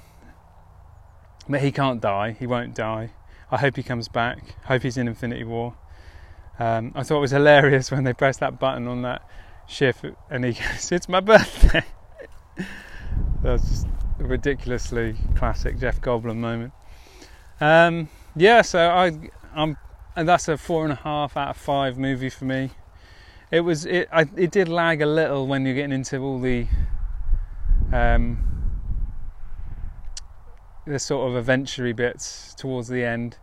But 1.48 1.60
he 1.60 1.72
can't 1.72 2.00
die. 2.00 2.36
He 2.38 2.46
won't 2.46 2.74
die. 2.74 3.10
I 3.50 3.58
hope 3.58 3.76
he 3.76 3.82
comes 3.82 4.08
back. 4.08 4.54
Hope 4.64 4.82
he's 4.82 4.96
in 4.96 5.08
Infinity 5.08 5.44
War. 5.44 5.74
Um, 6.62 6.92
I 6.94 7.02
thought 7.02 7.16
it 7.16 7.22
was 7.22 7.32
hilarious 7.32 7.90
when 7.90 8.04
they 8.04 8.12
pressed 8.12 8.38
that 8.38 8.60
button 8.60 8.86
on 8.86 9.02
that 9.02 9.28
shift 9.66 10.04
and 10.30 10.44
he 10.44 10.52
goes, 10.72 10.92
"It's 10.92 11.08
my 11.08 11.18
birthday." 11.18 11.82
That's 13.42 13.68
just 13.68 13.86
a 14.20 14.24
ridiculously 14.24 15.16
classic 15.34 15.80
Jeff 15.80 16.00
Goldblum 16.00 16.36
moment. 16.36 16.72
Um, 17.60 18.08
yeah, 18.36 18.62
so 18.62 18.78
I, 18.78 19.10
I'm, 19.52 19.76
and 20.14 20.28
that's 20.28 20.46
a 20.46 20.56
four 20.56 20.84
and 20.84 20.92
a 20.92 20.96
half 20.96 21.36
out 21.36 21.50
of 21.50 21.56
five 21.56 21.98
movie 21.98 22.30
for 22.30 22.44
me. 22.44 22.70
It 23.50 23.60
was 23.60 23.84
it. 23.84 24.08
I, 24.12 24.28
it 24.36 24.52
did 24.52 24.68
lag 24.68 25.02
a 25.02 25.06
little 25.06 25.48
when 25.48 25.66
you're 25.66 25.74
getting 25.74 25.92
into 25.92 26.18
all 26.18 26.38
the, 26.38 26.68
um, 27.92 28.38
the 30.86 31.00
sort 31.00 31.28
of 31.28 31.36
adventure 31.36 31.92
bits 31.92 32.54
towards 32.54 32.86
the 32.86 33.04
end. 33.04 33.38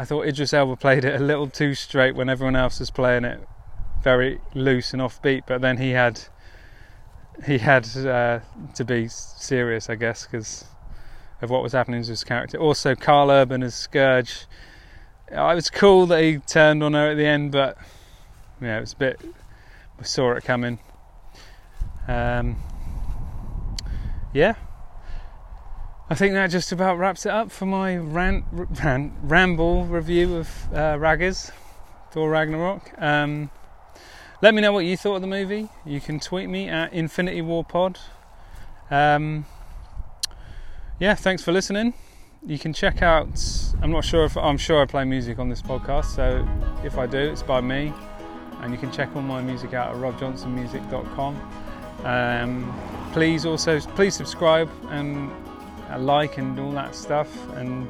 I 0.00 0.06
thought 0.06 0.26
Idris 0.26 0.54
Elba 0.54 0.76
played 0.76 1.04
it 1.04 1.20
a 1.20 1.22
little 1.22 1.46
too 1.46 1.74
straight 1.74 2.14
when 2.14 2.30
everyone 2.30 2.56
else 2.56 2.80
was 2.80 2.90
playing 2.90 3.26
it 3.26 3.46
very 4.02 4.40
loose 4.54 4.94
and 4.94 5.02
offbeat, 5.02 5.42
but 5.46 5.60
then 5.60 5.76
he 5.76 5.90
had 5.90 6.22
he 7.44 7.58
had 7.58 7.86
uh, 7.94 8.40
to 8.76 8.84
be 8.86 9.08
serious, 9.08 9.90
I 9.90 9.96
guess, 9.96 10.24
because 10.24 10.64
of 11.42 11.50
what 11.50 11.62
was 11.62 11.74
happening 11.74 12.02
to 12.02 12.08
his 12.08 12.24
character. 12.24 12.56
Also, 12.56 12.94
Karl 12.94 13.30
Urban 13.30 13.62
as 13.62 13.74
Skurge. 13.74 14.46
It 15.30 15.36
was 15.36 15.68
cool 15.68 16.06
that 16.06 16.22
he 16.22 16.38
turned 16.38 16.82
on 16.82 16.94
her 16.94 17.10
at 17.10 17.18
the 17.18 17.26
end, 17.26 17.52
but 17.52 17.76
yeah, 18.58 18.78
it 18.78 18.80
was 18.80 18.94
a 18.94 18.96
bit. 18.96 19.20
We 19.98 20.04
saw 20.04 20.32
it 20.32 20.44
coming. 20.44 20.78
Um, 22.08 22.56
yeah, 24.32 24.54
I 26.12 26.16
think 26.16 26.34
that 26.34 26.48
just 26.48 26.72
about 26.72 26.98
wraps 26.98 27.24
it 27.24 27.30
up 27.30 27.52
for 27.52 27.66
my 27.66 27.96
rant, 27.96 28.44
rant 28.50 29.12
ramble 29.22 29.84
review 29.84 30.38
of 30.38 30.48
uh, 30.72 30.96
Raggers, 30.96 31.52
Thor 32.10 32.28
Ragnarok. 32.28 32.90
Um, 33.00 33.48
let 34.42 34.52
me 34.52 34.60
know 34.60 34.72
what 34.72 34.86
you 34.86 34.96
thought 34.96 35.14
of 35.14 35.20
the 35.20 35.28
movie. 35.28 35.68
You 35.86 36.00
can 36.00 36.18
tweet 36.18 36.48
me 36.48 36.68
at 36.68 36.92
Infinity 36.92 37.42
War 37.42 37.62
Pod. 37.62 38.00
Um, 38.90 39.46
yeah, 40.98 41.14
thanks 41.14 41.44
for 41.44 41.52
listening. 41.52 41.94
You 42.44 42.58
can 42.58 42.72
check 42.72 43.02
out. 43.02 43.28
I'm 43.80 43.92
not 43.92 44.04
sure 44.04 44.24
if 44.24 44.36
I'm 44.36 44.58
sure 44.58 44.82
I 44.82 44.86
play 44.86 45.04
music 45.04 45.38
on 45.38 45.48
this 45.48 45.62
podcast, 45.62 46.06
so 46.06 46.44
if 46.84 46.98
I 46.98 47.06
do, 47.06 47.18
it's 47.18 47.44
by 47.44 47.60
me. 47.60 47.92
And 48.62 48.72
you 48.72 48.78
can 48.78 48.90
check 48.90 49.14
all 49.14 49.22
my 49.22 49.40
music 49.42 49.74
out 49.74 49.94
at 49.94 50.00
robjohnsonmusic.com. 50.02 51.36
Um, 52.04 53.10
please 53.12 53.46
also 53.46 53.78
please 53.78 54.16
subscribe 54.16 54.68
and 54.88 55.30
a 55.90 55.98
like 55.98 56.38
and 56.38 56.58
all 56.58 56.72
that 56.72 56.94
stuff 56.94 57.28
and 57.54 57.86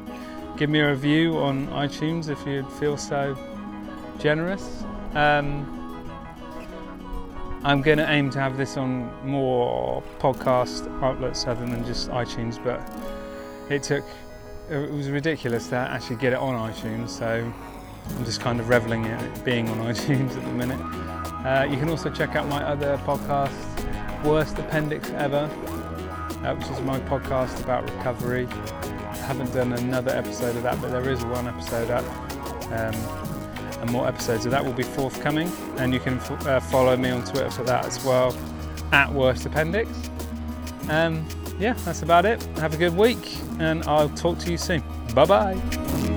give 0.57 0.71
me 0.71 0.81
a 0.81 0.91
review 0.91 1.39
on 1.39 1.67
iTunes 1.69 2.29
if 2.29 2.47
you 2.47 2.63
feel 2.79 2.97
so 2.97 3.37
generous. 4.19 4.85
Um, 5.15 5.77
I'm 7.63 7.83
going 7.83 7.99
to 7.99 8.11
aim 8.11 8.31
to 8.31 8.41
have 8.41 8.57
this 8.57 8.77
on 8.77 9.11
more 9.27 10.03
podcast 10.19 10.91
outlets 11.03 11.47
other 11.47 11.67
than 11.67 11.85
just 11.85 12.09
iTunes, 12.11 12.63
but 12.63 12.81
it 13.71 13.83
took 13.83 14.05
it 14.71 14.91
was 14.91 15.11
ridiculous 15.11 15.69
to 15.69 15.77
actually 15.77 16.17
get 16.17 16.33
it 16.33 16.39
on 16.39 16.55
iTunes, 16.71 17.09
so 17.09 17.53
I'm 18.17 18.25
just 18.25 18.41
kind 18.41 18.61
of 18.61 18.69
reveling 18.69 19.05
in 19.05 19.13
it 19.13 19.45
being 19.45 19.69
on 19.69 19.79
iTunes 19.93 20.37
at 20.37 20.43
the 20.43 20.53
minute. 20.53 20.81
Uh, 21.45 21.67
you 21.69 21.77
can 21.77 21.89
also 21.89 22.09
check 22.09 22.37
out 22.37 22.47
my 22.49 22.63
other 22.63 22.97
podcast, 22.99 24.25
Worst 24.25 24.59
Appendix 24.59 25.11
Ever, 25.11 25.51
which 26.55 26.69
is 26.69 26.81
my 26.81 26.99
podcast 27.01 27.63
about 27.63 27.85
recovery. 27.91 28.47
I 28.47 29.17
haven't 29.17 29.53
done 29.53 29.73
another 29.73 30.11
episode 30.13 30.57
of 30.57 30.63
that, 30.63 30.81
but 30.81 30.91
there 30.91 31.09
is 31.09 31.25
one 31.25 31.47
episode 31.47 31.91
up. 31.91 32.05
Um, 32.73 32.95
and 33.81 33.91
more 33.91 34.07
episodes 34.07 34.45
of 34.45 34.51
that 34.53 34.65
will 34.65 34.73
be 34.73 34.83
forthcoming. 34.83 35.51
And 35.79 35.93
you 35.95 36.01
can 36.01 36.19
f- 36.19 36.47
uh, 36.47 36.61
follow 36.61 36.97
me 36.97 37.11
on 37.11 37.25
Twitter 37.25 37.51
for 37.51 37.63
that 37.65 37.87
as 37.87 38.05
well, 38.05 38.37
at 38.93 39.13
Worst 39.13 39.47
Appendix. 39.47 39.89
Um, 40.89 41.27
yeah, 41.59 41.75
that's 41.85 42.03
about 42.03 42.25
it. 42.27 42.43
Have 42.59 42.75
a 42.75 42.77
good 42.77 42.97
week, 42.97 43.39
and 43.59 43.83
I'll 43.85 44.09
talk 44.11 44.39
to 44.41 44.51
you 44.51 44.59
soon. 44.59 44.83
Bye 45.15 45.25
bye. 45.27 46.10